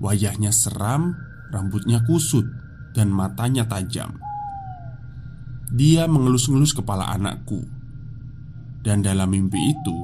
Wajahnya 0.00 0.54
seram, 0.54 1.12
rambutnya 1.52 2.00
kusut, 2.06 2.46
dan 2.96 3.08
matanya 3.12 3.66
tajam. 3.66 4.18
dia 5.70 6.10
mengelus-ngelus 6.10 6.74
kepala 6.74 7.06
anakku. 7.14 7.62
Dan 8.80 9.04
dalam 9.04 9.30
mimpi 9.30 9.70
itu, 9.70 9.98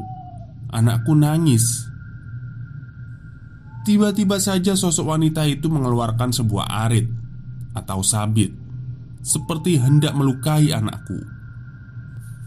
anakku 0.71 1.17
nangis. 1.17 1.89
Tiba-tiba 3.87 4.37
saja 4.39 4.75
sosok 4.75 5.17
wanita 5.17 5.47
itu 5.47 5.71
mengeluarkan 5.71 6.35
sebuah 6.35 6.67
arit 6.87 7.07
atau 7.73 8.03
sabit, 8.03 8.53
seperti 9.23 9.79
hendak 9.81 10.13
melukai 10.13 10.75
anakku. 10.75 11.19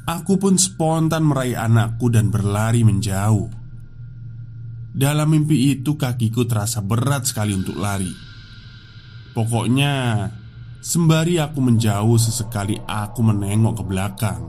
Aku 0.09 0.41
pun 0.41 0.57
spontan 0.57 1.25
meraih 1.25 1.57
anakku 1.57 2.09
dan 2.09 2.33
berlari 2.33 2.81
menjauh. 2.81 3.49
Dalam 4.89 5.27
mimpi 5.29 5.73
itu, 5.73 5.95
kakiku 5.95 6.49
terasa 6.49 6.81
berat 6.81 7.29
sekali 7.29 7.53
untuk 7.53 7.77
lari. 7.77 8.28
Pokoknya, 9.33 10.25
sembari 10.81 11.37
aku 11.37 11.59
menjauh, 11.61 12.17
sesekali 12.17 12.79
aku 12.87 13.21
menengok 13.21 13.79
ke 13.79 13.83
belakang, 13.85 14.41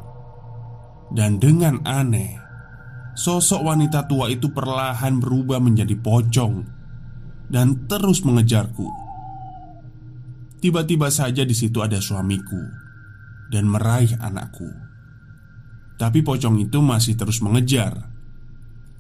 dan 1.11 1.43
dengan 1.43 1.83
aneh, 1.83 2.39
sosok 3.19 3.67
wanita 3.67 4.07
tua 4.07 4.31
itu 4.31 4.49
perlahan 4.55 5.19
berubah 5.19 5.59
menjadi 5.59 5.99
pocong 5.99 6.55
dan 7.51 7.91
terus 7.91 8.23
mengejarku. 8.23 8.87
Tiba-tiba 10.63 11.11
saja 11.11 11.43
di 11.43 11.57
situ 11.57 11.83
ada 11.83 11.99
suamiku 11.99 12.63
dan 13.51 13.67
meraih 13.67 14.15
anakku. 14.23 14.71
Tapi 15.99 16.25
pocong 16.25 16.57
itu 16.63 16.79
masih 16.81 17.19
terus 17.19 17.43
mengejar. 17.45 18.09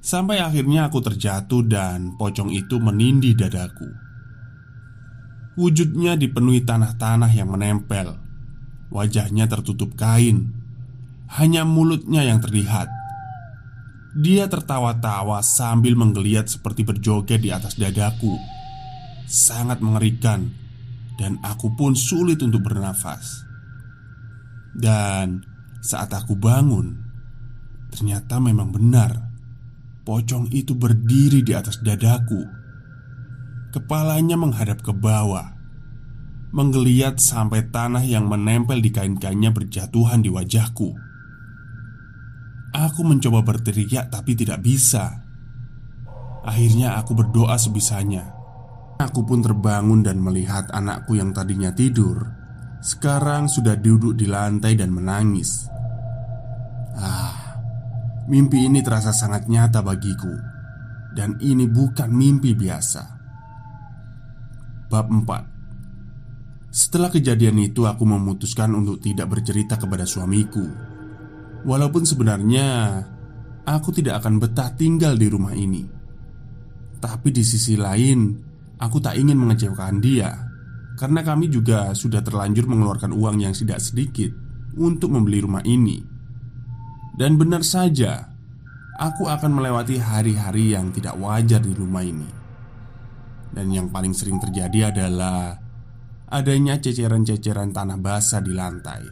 Sampai 0.01 0.41
akhirnya 0.41 0.89
aku 0.89 1.01
terjatuh 1.01 1.65
dan 1.65 2.17
pocong 2.17 2.51
itu 2.53 2.81
menindih 2.81 3.37
dadaku. 3.37 4.10
Wujudnya 5.59 6.15
dipenuhi 6.15 6.63
tanah-tanah 6.63 7.31
yang 7.35 7.51
menempel. 7.51 8.19
Wajahnya 8.91 9.51
tertutup 9.51 9.95
kain. 9.99 10.55
Hanya 11.31 11.63
mulutnya 11.67 12.27
yang 12.27 12.43
terlihat. 12.43 12.91
Dia 14.19 14.51
tertawa-tawa 14.51 15.39
sambil 15.47 15.95
menggeliat 15.95 16.51
seperti 16.51 16.83
berjoget 16.83 17.39
di 17.39 17.55
atas 17.55 17.79
dadaku. 17.79 18.35
Sangat 19.31 19.79
mengerikan 19.79 20.51
dan 21.15 21.39
aku 21.47 21.71
pun 21.79 21.95
sulit 21.95 22.43
untuk 22.43 22.67
bernafas. 22.67 23.47
Dan 24.75 25.47
saat 25.79 26.11
aku 26.11 26.35
bangun, 26.35 26.99
ternyata 27.95 28.43
memang 28.43 28.75
benar 28.75 29.31
Pocong 30.01 30.49
itu 30.51 30.73
berdiri 30.75 31.45
di 31.45 31.53
atas 31.53 31.85
dadaku 31.85 32.41
Kepalanya 33.71 34.35
menghadap 34.35 34.83
ke 34.83 34.91
bawah 34.91 35.55
Menggeliat 36.51 37.23
sampai 37.23 37.71
tanah 37.71 38.03
yang 38.03 38.27
menempel 38.27 38.83
di 38.83 38.91
kain-kainnya 38.91 39.55
berjatuhan 39.55 40.19
di 40.19 40.27
wajahku. 40.35 40.91
Aku 42.75 43.01
mencoba 43.07 43.47
berteriak 43.47 44.11
tapi 44.11 44.35
tidak 44.35 44.59
bisa. 44.59 45.23
Akhirnya 46.43 46.99
aku 46.99 47.15
berdoa 47.15 47.55
sebisanya. 47.55 48.35
Aku 48.99 49.23
pun 49.23 49.47
terbangun 49.47 50.03
dan 50.03 50.19
melihat 50.19 50.67
anakku 50.75 51.17
yang 51.17 51.33
tadinya 51.33 51.73
tidur 51.73 52.21
Sekarang 52.85 53.49
sudah 53.49 53.79
duduk 53.79 54.13
di 54.13 54.29
lantai 54.29 54.77
dan 54.77 54.93
menangis. 54.93 55.71
Ah, 56.99 57.57
Mimpi 58.29 58.67
ini 58.67 58.83
terasa 58.85 59.15
sangat 59.15 59.49
nyata 59.49 59.81
bagiku 59.81 60.35
Dan 61.17 61.41
ini 61.41 61.65
bukan 61.65 62.13
mimpi 62.13 62.53
biasa 62.53 63.20
Bab 64.91 65.07
4 65.07 66.67
Setelah 66.75 67.15
kejadian 67.15 67.63
itu 67.63 67.87
aku 67.87 68.03
memutuskan 68.03 68.75
untuk 68.75 68.99
tidak 68.99 69.31
bercerita 69.31 69.79
kepada 69.79 70.03
suamiku. 70.03 70.67
Walaupun 71.63 72.03
sebenarnya 72.03 72.99
Aku 73.71 73.95
tidak 73.95 74.19
akan 74.19 74.43
betah 74.43 74.75
tinggal 74.75 75.15
di 75.15 75.31
rumah 75.31 75.55
ini. 75.55 75.87
Tapi 76.99 77.31
di 77.31 77.47
sisi 77.47 77.79
lain 77.79 78.35
Aku 78.83 78.99
tak 78.99 79.15
ingin 79.15 79.39
mengecewakan 79.39 80.03
dia 80.03 80.35
Karena 80.99 81.23
kami 81.23 81.47
juga 81.47 81.95
sudah 81.95 82.19
terlanjur 82.19 82.67
mengeluarkan 82.67 83.15
uang 83.15 83.47
yang 83.47 83.55
tidak 83.55 83.79
sedikit 83.79 84.35
Untuk 84.75 85.15
membeli 85.15 85.39
rumah 85.39 85.63
ini. 85.63 86.03
Dan 87.15 87.39
benar 87.39 87.63
saja, 87.63 88.27
aku 88.99 89.31
akan 89.31 89.55
melewati 89.55 90.03
hari-hari 90.03 90.75
yang 90.75 90.89
tidak 90.91 91.15
wajar 91.21 91.61
di 91.61 91.75
rumah 91.77 92.01
ini. 92.01 92.40
Dan 93.51 93.75
yang 93.75 93.91
paling 93.91 94.15
sering 94.15 94.39
terjadi 94.39 94.95
adalah 94.95 95.59
adanya 96.31 96.79
ceceran-ceceran 96.79 97.75
tanah 97.75 97.99
basah 97.99 98.39
di 98.39 98.55
lantai. 98.55 99.03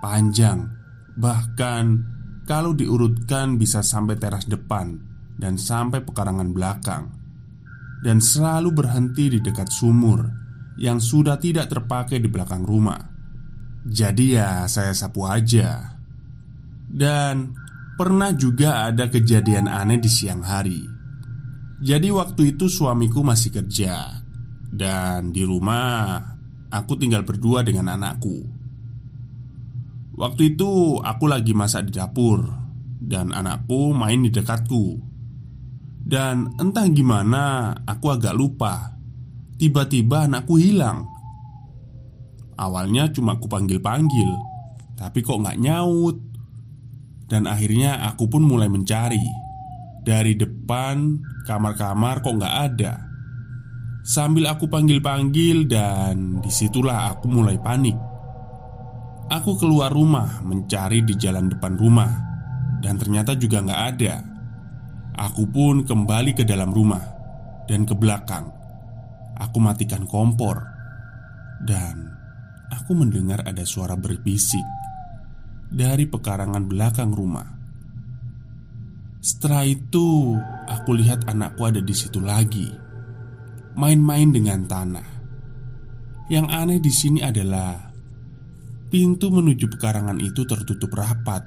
Panjang, 0.00 0.68
bahkan 1.16 2.04
kalau 2.44 2.76
diurutkan 2.76 3.56
bisa 3.56 3.80
sampai 3.80 4.20
teras 4.20 4.44
depan 4.44 5.00
dan 5.40 5.56
sampai 5.56 6.04
pekarangan 6.04 6.52
belakang. 6.52 7.04
Dan 8.00 8.16
selalu 8.16 8.72
berhenti 8.72 9.28
di 9.28 9.44
dekat 9.44 9.68
sumur 9.68 10.24
yang 10.80 10.96
sudah 10.96 11.36
tidak 11.36 11.68
terpakai 11.68 12.16
di 12.16 12.32
belakang 12.32 12.64
rumah. 12.64 13.00
Jadi 13.84 14.36
ya 14.40 14.64
saya 14.68 14.96
sapu 14.96 15.28
aja 15.28 16.00
dan 16.90 17.54
pernah 17.94 18.34
juga 18.34 18.90
ada 18.90 19.06
kejadian 19.06 19.70
aneh 19.70 20.02
di 20.02 20.10
siang 20.10 20.42
hari. 20.42 20.99
Jadi 21.80 22.12
waktu 22.12 22.56
itu 22.56 22.68
suamiku 22.68 23.24
masih 23.24 23.56
kerja. 23.56 24.20
Dan 24.70 25.32
di 25.32 25.42
rumah 25.42 26.20
aku 26.68 26.94
tinggal 27.00 27.24
berdua 27.24 27.64
dengan 27.64 27.96
anakku. 27.96 28.44
Waktu 30.20 30.54
itu 30.54 31.00
aku 31.00 31.24
lagi 31.24 31.56
masak 31.56 31.88
di 31.88 31.96
dapur 31.96 32.44
Dan 33.00 33.32
anakku 33.32 33.96
main 33.96 34.20
di 34.20 34.28
dekatku. 34.28 35.00
Dan 36.04 36.52
entah 36.60 36.84
gimana 36.92 37.72
aku 37.88 38.12
agak 38.12 38.36
lupa. 38.36 39.00
Tiba-tiba 39.56 40.28
anakku 40.28 40.60
hilang. 40.60 41.08
Awalnya 42.60 43.08
cuma 43.08 43.40
aku 43.40 43.48
panggil-panggil 43.48 44.28
Tapi 45.00 45.24
kok 45.24 45.40
nggak 45.40 45.60
nyaut? 45.64 46.20
Dan 47.24 47.48
akhirnya 47.48 48.04
aku 48.04 48.28
pun 48.28 48.44
mulai 48.44 48.68
mencari. 48.68 49.24
Dari 50.04 50.36
depan 50.36 51.24
kamar-kamar 51.44 52.24
kok 52.24 52.36
nggak 52.36 52.56
ada? 52.70 52.92
Sambil 54.00 54.48
aku 54.48 54.66
panggil-panggil 54.66 55.68
dan 55.68 56.40
di 56.40 56.48
situlah 56.48 57.12
aku 57.12 57.28
mulai 57.28 57.60
panik. 57.60 57.94
Aku 59.30 59.54
keluar 59.54 59.92
rumah 59.94 60.42
mencari 60.42 61.06
di 61.06 61.14
jalan 61.14 61.46
depan 61.46 61.78
rumah 61.78 62.10
Dan 62.82 62.98
ternyata 62.98 63.38
juga 63.38 63.62
nggak 63.62 63.82
ada. 63.94 64.14
Aku 65.14 65.46
pun 65.46 65.86
kembali 65.86 66.34
ke 66.34 66.42
dalam 66.42 66.74
rumah 66.74 67.04
Dan 67.70 67.86
ke 67.86 67.94
belakang. 67.94 68.50
Aku 69.38 69.62
matikan 69.62 70.02
kompor 70.10 70.58
Dan 71.62 72.10
aku 72.74 72.98
mendengar 72.98 73.46
ada 73.46 73.62
suara 73.62 73.94
berbisik 73.94 74.66
dari 75.70 76.10
pekarangan 76.10 76.66
belakang 76.66 77.14
rumah. 77.14 77.59
Setelah 79.20 79.68
itu, 79.68 80.32
aku 80.64 80.96
lihat 80.96 81.28
anakku 81.28 81.68
ada 81.68 81.84
di 81.84 81.92
situ 81.92 82.24
lagi, 82.24 82.72
main-main 83.76 84.32
dengan 84.32 84.64
tanah. 84.64 85.08
Yang 86.32 86.46
aneh 86.48 86.80
di 86.80 86.88
sini 86.88 87.20
adalah 87.20 87.92
pintu 88.88 89.28
menuju 89.28 89.68
pekarangan 89.76 90.16
itu 90.24 90.48
tertutup 90.48 90.88
rapat, 90.96 91.44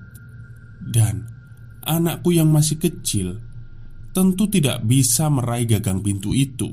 dan 0.86 1.26
anakku 1.82 2.30
yang 2.30 2.54
masih 2.54 2.78
kecil 2.78 3.42
tentu 4.14 4.46
tidak 4.46 4.86
bisa 4.86 5.26
meraih 5.34 5.66
gagang 5.66 5.98
pintu 6.06 6.30
itu. 6.30 6.70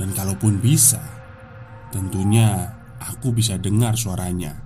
Dan 0.00 0.16
kalaupun 0.16 0.64
bisa, 0.64 1.04
tentunya 1.92 2.72
aku 3.04 3.36
bisa 3.36 3.60
dengar 3.60 4.00
suaranya. 4.00 4.56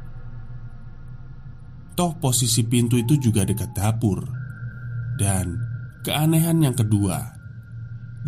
Toh 1.98 2.14
posisi 2.22 2.62
pintu 2.62 2.94
itu 2.94 3.18
juga 3.18 3.42
dekat 3.42 3.74
dapur 3.74 4.39
Dan 5.18 5.58
keanehan 6.04 6.60
yang 6.62 6.76
kedua 6.76 7.40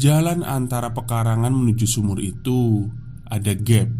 Jalan 0.00 0.40
antara 0.40 0.96
pekarangan 0.96 1.52
menuju 1.52 1.84
sumur 1.84 2.16
itu 2.16 2.88
ada 3.28 3.52
gap 3.52 3.92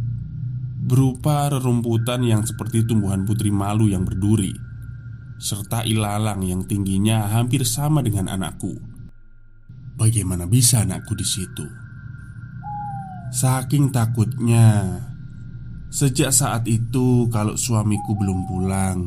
Berupa 0.83 1.53
rerumputan 1.53 2.25
yang 2.25 2.43
seperti 2.49 2.89
tumbuhan 2.89 3.29
putri 3.29 3.53
malu 3.53 3.93
yang 3.93 4.09
berduri 4.09 4.57
Serta 5.37 5.85
ilalang 5.85 6.41
yang 6.43 6.65
tingginya 6.65 7.29
hampir 7.29 7.69
sama 7.69 8.01
dengan 8.01 8.33
anakku 8.33 8.73
Bagaimana 10.01 10.49
bisa 10.49 10.81
anakku 10.83 11.13
di 11.13 11.27
situ? 11.29 11.67
Saking 13.33 13.93
takutnya 13.93 14.97
Sejak 15.93 16.33
saat 16.33 16.65
itu 16.65 17.29
kalau 17.29 17.53
suamiku 17.53 18.17
belum 18.17 18.49
pulang 18.49 18.99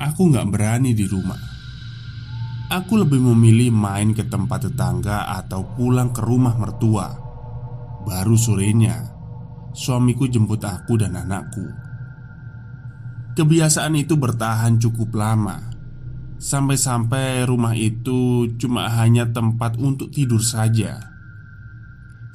Aku 0.00 0.32
nggak 0.32 0.48
berani 0.48 0.96
di 0.96 1.04
rumah 1.04 1.57
Aku 2.68 3.00
lebih 3.00 3.16
memilih 3.16 3.72
main 3.72 4.12
ke 4.12 4.28
tempat 4.28 4.68
tetangga 4.68 5.24
atau 5.40 5.64
pulang 5.72 6.12
ke 6.12 6.20
rumah 6.20 6.52
mertua. 6.60 7.16
Baru 8.04 8.36
sorenya 8.36 9.18
Suamiku 9.78 10.26
jemput 10.26 10.58
aku 10.66 10.98
dan 10.98 11.14
anakku. 11.14 11.62
Kebiasaan 13.38 13.94
itu 13.94 14.18
bertahan 14.18 14.74
cukup 14.82 15.14
lama. 15.14 15.70
Sampai-sampai 16.38 17.46
rumah 17.46 17.78
itu 17.78 18.50
cuma 18.58 18.90
hanya 18.98 19.30
tempat 19.30 19.78
untuk 19.78 20.10
tidur 20.10 20.42
saja. 20.42 20.98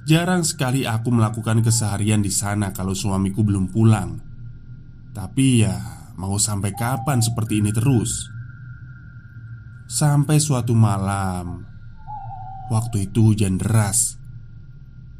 Jarang 0.07 0.47
sekali 0.47 0.87
aku 0.87 1.11
melakukan 1.11 1.59
keseharian 1.63 2.23
di 2.23 2.31
sana 2.31 2.71
kalau 2.71 2.95
suamiku 2.95 3.43
belum 3.43 3.67
pulang. 3.67 4.19
Tapi 5.11 5.67
ya 5.67 5.75
mau 6.15 6.39
sampai 6.39 6.71
kapan 6.71 7.19
seperti 7.19 7.59
ini 7.59 7.75
terus 7.75 8.32
Sampai 9.93 10.41
suatu 10.41 10.73
malam 10.73 11.69
Waktu 12.73 13.13
itu 13.13 13.29
hujan 13.29 13.61
deras. 13.61 14.17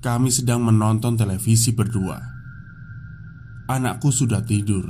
Kami 0.02 0.34
sedang 0.34 0.66
menonton 0.66 1.14
televisi 1.14 1.78
berdua. 1.78 2.18
Anakku 3.70 4.10
sudah 4.10 4.42
tidur. 4.42 4.90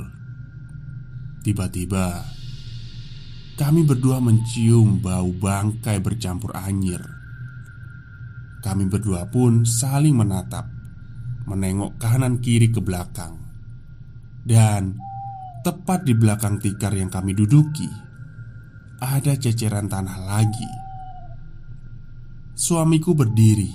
Tiba-tiba 1.44 2.24
kami 3.60 3.84
berdua 3.84 4.24
mencium 4.24 5.04
bau 5.04 5.28
bangkai 5.28 6.00
bercampur 6.00 6.56
anyir. 6.56 7.04
Kami 8.64 8.88
berdua 8.88 9.28
pun 9.28 9.68
saling 9.68 10.16
menatap, 10.16 10.64
menengok 11.44 12.00
kanan 12.00 12.40
kiri 12.40 12.72
ke 12.72 12.80
belakang, 12.80 13.36
dan 14.48 14.96
tepat 15.60 16.08
di 16.08 16.16
belakang 16.16 16.56
tikar 16.56 16.96
yang 16.96 17.12
kami 17.12 17.36
duduki 17.36 18.03
ada 19.04 19.36
ceceran 19.36 19.92
tanah 19.92 20.18
lagi. 20.24 20.70
Suamiku 22.56 23.12
berdiri, 23.12 23.70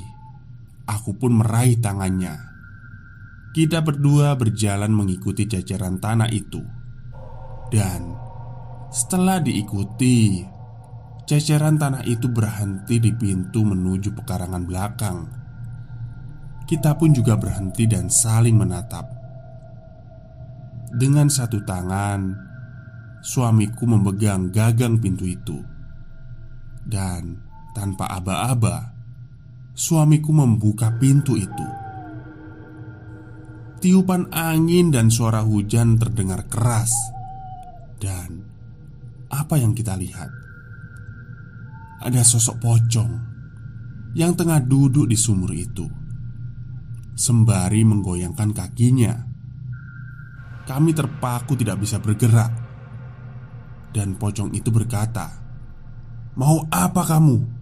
aku 0.90 1.14
pun 1.14 1.38
meraih 1.38 1.78
tangannya. 1.78 2.34
Kita 3.54 3.86
berdua 3.86 4.34
berjalan 4.34 4.90
mengikuti 4.90 5.46
ceceran 5.46 6.02
tanah 6.02 6.30
itu 6.34 6.62
dan 7.70 8.18
setelah 8.90 9.38
diikuti, 9.38 10.42
ceceran 11.30 11.78
tanah 11.78 12.02
itu 12.10 12.26
berhenti 12.26 12.98
di 12.98 13.14
pintu 13.14 13.62
menuju 13.62 14.18
pekarangan 14.18 14.64
belakang. 14.66 15.18
Kita 16.66 16.98
pun 16.98 17.14
juga 17.14 17.38
berhenti 17.38 17.86
dan 17.86 18.10
saling 18.10 18.58
menatap. 18.58 19.06
Dengan 20.90 21.30
satu 21.30 21.62
tangan, 21.62 22.49
suamiku 23.20 23.86
memegang 23.88 24.52
gagang 24.52 25.00
pintu 25.00 25.28
itu, 25.28 25.58
dan 26.88 27.40
tanpa 27.76 28.10
aba-aba, 28.10 28.92
suamiku 29.76 30.36
membuka 30.36 30.92
pintu 31.00 31.40
itu. 31.40 31.68
Tiupan 33.80 34.28
angin 34.36 34.92
dan 34.92 35.08
suara 35.08 35.40
hujan 35.40 35.96
terdengar 35.96 36.52
keras 36.52 36.92
dan 37.96 38.44
apa 39.32 39.56
yang 39.56 39.72
kita 39.72 39.96
lihat? 39.96 40.28
Ada 42.04 42.24
sosok 42.24 42.60
pocong 42.60 43.12
yang 44.20 44.36
tengah 44.36 44.60
duduk 44.64 45.08
di 45.08 45.16
sumur 45.16 45.56
itu, 45.56 45.88
sembari 47.16 47.84
menggoyangkan 47.88 48.50
kakinya. 48.52 49.16
Kami 50.68 50.92
terpaku 50.92 51.56
tidak 51.56 51.80
bisa 51.80 52.04
bergerak, 52.04 52.69
dan 53.90 54.16
pocong 54.16 54.54
itu 54.54 54.70
berkata, 54.70 55.34
"Mau 56.38 56.66
apa 56.70 57.02
kamu?" 57.06 57.60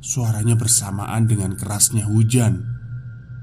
Suaranya 0.00 0.56
bersamaan 0.56 1.28
dengan 1.28 1.52
kerasnya 1.52 2.08
hujan, 2.08 2.64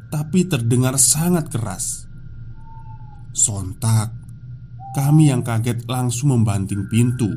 tapi 0.10 0.50
terdengar 0.50 0.98
sangat 0.98 1.54
keras. 1.54 2.10
Sontak, 3.30 4.10
kami 4.98 5.30
yang 5.30 5.46
kaget 5.46 5.86
langsung 5.86 6.34
membanting 6.34 6.90
pintu. 6.90 7.30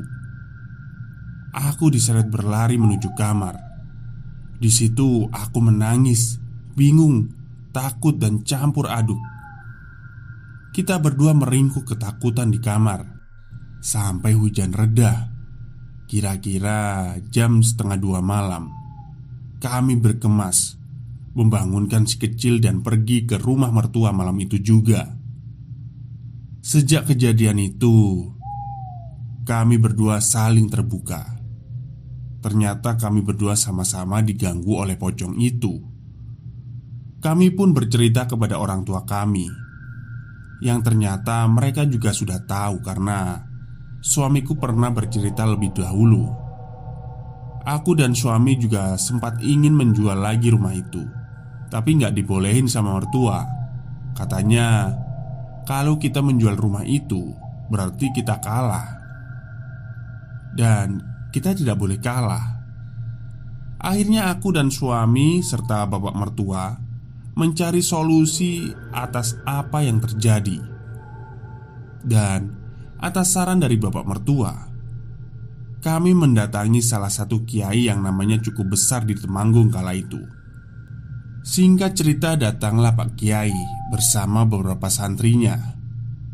Aku 1.52 1.92
diseret 1.92 2.32
berlari 2.32 2.80
menuju 2.80 3.12
kamar. 3.12 3.60
Di 4.56 4.72
situ 4.72 5.28
aku 5.28 5.58
menangis, 5.60 6.40
bingung, 6.72 7.28
takut 7.76 8.16
dan 8.16 8.40
campur 8.40 8.88
aduk. 8.88 9.20
Kita 10.72 10.96
berdua 10.96 11.36
meringkuk 11.36 11.84
ketakutan 11.84 12.48
di 12.48 12.62
kamar 12.62 13.19
sampai 13.80 14.36
hujan 14.36 14.76
reda. 14.76 15.32
Kira-kira 16.06 17.16
jam 17.32 17.64
setengah 17.64 17.98
dua 17.98 18.20
malam, 18.20 18.68
kami 19.58 19.96
berkemas 19.96 20.76
membangunkan 21.32 22.04
si 22.04 22.18
kecil 22.18 22.58
dan 22.58 22.82
pergi 22.82 23.24
ke 23.24 23.40
rumah 23.40 23.70
mertua 23.70 24.10
malam 24.10 24.36
itu 24.42 24.58
juga. 24.60 25.16
Sejak 26.60 27.08
kejadian 27.08 27.56
itu, 27.62 28.28
kami 29.46 29.80
berdua 29.80 30.20
saling 30.20 30.68
terbuka. 30.68 31.38
Ternyata 32.40 32.96
kami 32.98 33.20
berdua 33.24 33.54
sama-sama 33.54 34.20
diganggu 34.20 34.76
oleh 34.76 34.96
pocong 34.96 35.38
itu. 35.38 35.80
Kami 37.20 37.52
pun 37.52 37.76
bercerita 37.76 38.24
kepada 38.24 38.56
orang 38.56 38.80
tua 38.82 39.04
kami, 39.04 39.44
yang 40.64 40.80
ternyata 40.80 41.44
mereka 41.48 41.84
juga 41.84 42.16
sudah 42.16 42.40
tahu 42.48 42.80
karena 42.80 43.49
suamiku 44.00 44.56
pernah 44.56 44.88
bercerita 44.88 45.44
lebih 45.44 45.76
dahulu. 45.76 46.26
Aku 47.60 47.92
dan 47.92 48.16
suami 48.16 48.56
juga 48.56 48.96
sempat 48.96 49.44
ingin 49.44 49.76
menjual 49.76 50.16
lagi 50.16 50.48
rumah 50.48 50.72
itu, 50.72 51.04
tapi 51.68 52.00
nggak 52.00 52.16
dibolehin 52.16 52.64
sama 52.64 52.96
mertua. 52.96 53.44
Katanya 54.16 54.96
kalau 55.68 56.00
kita 56.00 56.24
menjual 56.24 56.56
rumah 56.56 56.82
itu, 56.88 57.36
berarti 57.68 58.08
kita 58.16 58.40
kalah, 58.40 58.88
dan 60.56 61.04
kita 61.30 61.52
tidak 61.52 61.76
boleh 61.76 62.00
kalah. 62.00 62.58
Akhirnya, 63.80 64.32
aku 64.32 64.52
dan 64.52 64.68
suami 64.68 65.40
serta 65.40 65.88
bapak 65.88 66.16
mertua 66.16 66.76
mencari 67.36 67.80
solusi 67.80 68.68
atas 68.92 69.36
apa 69.44 69.84
yang 69.84 70.00
terjadi, 70.00 70.58
dan 72.04 72.60
atas 73.00 73.32
saran 73.32 73.58
dari 73.58 73.80
bapak 73.80 74.04
mertua, 74.04 74.70
kami 75.80 76.12
mendatangi 76.12 76.84
salah 76.84 77.08
satu 77.08 77.48
kiai 77.48 77.88
yang 77.88 78.04
namanya 78.04 78.36
cukup 78.36 78.76
besar 78.76 79.08
di 79.08 79.16
Temanggung 79.16 79.72
kala 79.72 79.96
itu. 79.96 80.20
Singkat 81.40 81.96
cerita 81.96 82.36
datanglah 82.36 82.92
Pak 82.92 83.16
Kiai 83.16 83.56
bersama 83.88 84.44
beberapa 84.44 84.92
santrinya. 84.92 85.56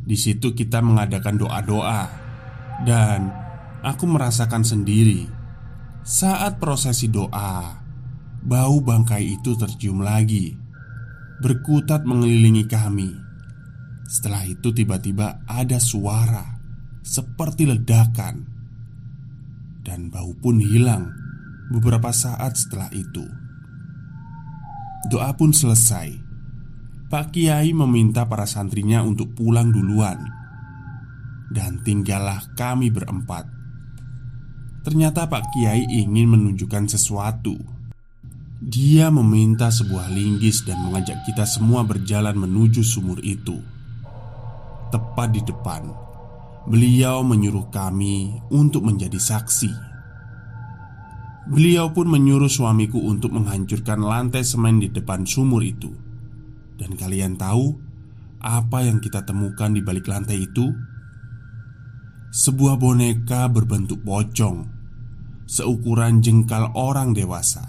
Di 0.02 0.18
situ 0.18 0.50
kita 0.50 0.82
mengadakan 0.82 1.38
doa-doa 1.38 2.02
dan 2.82 3.30
aku 3.86 4.10
merasakan 4.10 4.66
sendiri 4.66 5.30
saat 6.02 6.58
prosesi 6.58 7.06
doa, 7.06 7.82
bau 8.42 8.76
bangkai 8.82 9.38
itu 9.38 9.54
tercium 9.54 10.02
lagi, 10.02 10.58
berkutat 11.38 12.02
mengelilingi 12.02 12.66
kami. 12.66 13.14
Setelah 14.10 14.42
itu 14.42 14.74
tiba-tiba 14.74 15.46
ada 15.46 15.78
suara 15.78 16.55
seperti 17.06 17.70
ledakan 17.70 18.42
dan 19.86 20.10
bau 20.10 20.34
pun 20.34 20.58
hilang 20.58 21.14
beberapa 21.70 22.10
saat 22.10 22.58
setelah 22.58 22.90
itu. 22.90 23.22
Doa 25.06 25.30
pun 25.38 25.54
selesai. 25.54 26.26
Pak 27.06 27.30
Kiai 27.30 27.70
meminta 27.70 28.26
para 28.26 28.50
santrinya 28.50 29.06
untuk 29.06 29.30
pulang 29.38 29.70
duluan, 29.70 30.18
dan 31.54 31.78
tinggallah 31.86 32.42
kami 32.58 32.90
berempat. 32.90 33.46
Ternyata 34.82 35.30
Pak 35.30 35.54
Kiai 35.54 35.86
ingin 35.86 36.34
menunjukkan 36.34 36.90
sesuatu. 36.90 37.54
Dia 38.58 39.14
meminta 39.14 39.70
sebuah 39.70 40.10
linggis 40.10 40.66
dan 40.66 40.82
mengajak 40.82 41.22
kita 41.22 41.46
semua 41.46 41.86
berjalan 41.86 42.34
menuju 42.34 42.82
sumur 42.82 43.22
itu. 43.22 43.62
Tepat 44.90 45.28
di 45.30 45.42
depan, 45.46 46.05
beliau 46.66 47.22
menyuruh 47.22 47.70
kami 47.70 48.42
untuk 48.50 48.82
menjadi 48.82 49.16
saksi. 49.16 49.70
Beliau 51.46 51.94
pun 51.94 52.10
menyuruh 52.10 52.50
suamiku 52.50 52.98
untuk 52.98 53.30
menghancurkan 53.30 54.02
lantai 54.02 54.42
semen 54.42 54.82
di 54.82 54.90
depan 54.90 55.22
sumur 55.22 55.62
itu. 55.62 55.94
Dan 56.74 56.98
kalian 56.98 57.38
tahu 57.38 57.70
apa 58.42 58.82
yang 58.82 58.98
kita 58.98 59.22
temukan 59.22 59.70
di 59.70 59.78
balik 59.78 60.10
lantai 60.10 60.42
itu? 60.42 60.66
Sebuah 62.34 62.76
boneka 62.76 63.46
berbentuk 63.48 64.02
pocong, 64.02 64.66
seukuran 65.46 66.18
jengkal 66.18 66.74
orang 66.74 67.14
dewasa. 67.14 67.62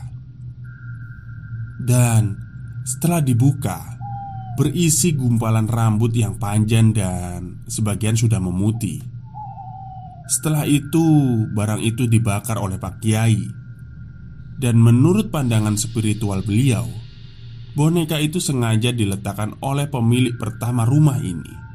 Dan 1.77 2.33
setelah 2.81 3.21
dibuka, 3.21 3.96
berisi 4.57 5.13
gumpalan 5.13 5.69
rambut 5.69 6.09
yang 6.17 6.41
panjang 6.41 6.89
dan 6.89 7.61
sebagian 7.69 8.17
sudah 8.17 8.41
memutih. 8.41 8.97
Setelah 10.25 10.65
itu, 10.65 11.05
barang 11.53 11.79
itu 11.85 12.09
dibakar 12.09 12.57
oleh 12.57 12.81
Pak 12.81 12.99
Kiai 12.99 13.37
dan 14.57 14.81
menurut 14.81 15.29
pandangan 15.29 15.77
spiritual 15.77 16.41
beliau, 16.41 16.89
boneka 17.77 18.17
itu 18.17 18.41
sengaja 18.41 18.89
diletakkan 18.89 19.53
oleh 19.61 19.85
pemilik 19.85 20.33
pertama 20.33 20.89
rumah 20.89 21.21
ini. 21.21 21.69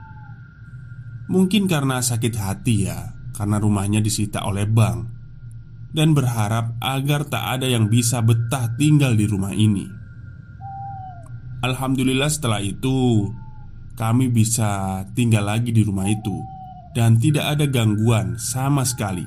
Mungkin 1.30 1.70
karena 1.70 2.02
sakit 2.02 2.34
hati 2.34 2.90
ya 2.90 3.14
Karena 3.32 3.56
rumahnya 3.62 4.02
disita 4.02 4.42
oleh 4.42 4.66
bank 4.66 5.06
Dan 5.94 6.12
berharap 6.12 6.76
agar 6.82 7.24
tak 7.24 7.56
ada 7.56 7.70
yang 7.70 7.86
bisa 7.86 8.20
betah 8.20 8.74
tinggal 8.76 9.14
di 9.14 9.24
rumah 9.24 9.54
ini 9.54 10.01
Alhamdulillah 11.62 12.26
setelah 12.26 12.58
itu 12.58 13.30
Kami 13.94 14.26
bisa 14.34 15.02
tinggal 15.14 15.46
lagi 15.46 15.70
di 15.70 15.86
rumah 15.86 16.10
itu 16.10 16.34
Dan 16.90 17.22
tidak 17.22 17.54
ada 17.56 17.70
gangguan 17.70 18.34
sama 18.34 18.82
sekali. 18.82 19.24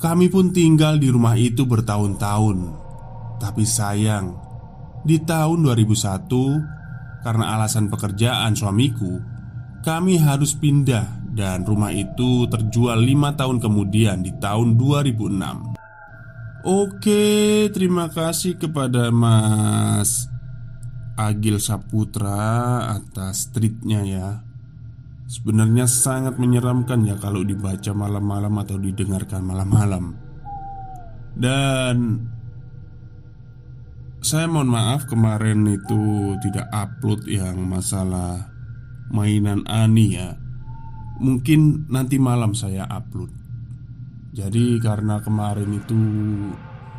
Kami 0.00 0.32
pun 0.32 0.48
tinggal 0.48 0.96
di 0.96 1.12
rumah 1.12 1.36
itu 1.36 1.68
bertahun-tahun. 1.68 2.58
Tapi 3.36 3.64
sayang 3.68 4.32
Di 5.04 5.20
tahun 5.20 5.60
2001 5.60 7.20
Karena 7.20 7.44
alasan 7.52 7.92
pekerjaan 7.92 8.56
suamiku 8.56 9.20
Kami 9.84 10.16
harus 10.24 10.56
pindah 10.56 11.36
Dan 11.36 11.68
rumah 11.68 11.92
itu 11.92 12.48
terjual 12.48 12.96
lima 12.96 13.36
tahun 13.36 13.60
kemudian 13.60 14.24
di 14.24 14.32
tahun 14.40 14.80
2006 14.80 16.64
Oke, 16.64 17.68
terima 17.72 18.08
kasih 18.08 18.56
kepada 18.56 19.08
Mas 19.08 20.29
Agil 21.20 21.60
Saputra 21.60 22.88
atas 22.96 23.52
tweetnya 23.52 24.00
ya. 24.08 24.28
Sebenarnya 25.28 25.86
sangat 25.86 26.40
menyeramkan 26.40 27.04
ya 27.06 27.20
kalau 27.20 27.44
dibaca 27.44 27.92
malam-malam 27.92 28.50
atau 28.64 28.80
didengarkan 28.80 29.44
malam-malam. 29.44 30.16
Dan 31.36 31.96
Saya 34.20 34.44
mohon 34.52 34.68
maaf 34.68 35.08
kemarin 35.08 35.64
itu 35.64 36.36
tidak 36.44 36.68
upload 36.76 37.24
yang 37.24 37.56
masalah 37.64 38.52
mainan 39.08 39.64
Ani 39.64 40.12
ya. 40.12 40.36
Mungkin 41.24 41.88
nanti 41.88 42.20
malam 42.20 42.52
saya 42.52 42.84
upload. 42.84 43.32
Jadi 44.36 44.76
karena 44.76 45.24
kemarin 45.24 45.72
itu 45.72 45.96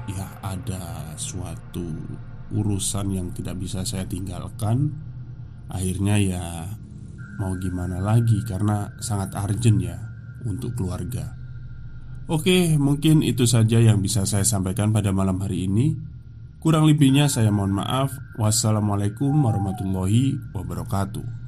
Ya 0.09 0.27
ada 0.41 1.13
suatu 1.13 1.85
urusan 2.51 3.15
yang 3.15 3.27
tidak 3.31 3.57
bisa 3.59 3.87
saya 3.87 4.05
tinggalkan 4.05 4.91
Akhirnya 5.71 6.19
ya 6.19 6.43
mau 7.39 7.55
gimana 7.55 8.03
lagi 8.03 8.43
karena 8.43 8.91
sangat 8.99 9.31
urgent 9.39 9.79
ya 9.79 9.97
untuk 10.43 10.75
keluarga. 10.75 11.39
Oke 12.27 12.75
mungkin 12.75 13.23
itu 13.23 13.47
saja 13.47 13.79
yang 13.79 14.03
bisa 14.03 14.27
saya 14.27 14.43
sampaikan 14.43 14.91
pada 14.91 15.15
malam 15.15 15.39
hari 15.39 15.71
ini. 15.71 15.95
Kurang 16.61 16.85
lebihnya 16.85 17.25
saya 17.25 17.49
mohon 17.49 17.73
maaf. 17.73 18.13
Wassalamualaikum 18.37 19.33
warahmatullahi 19.33 20.37
wabarakatuh 20.53 21.40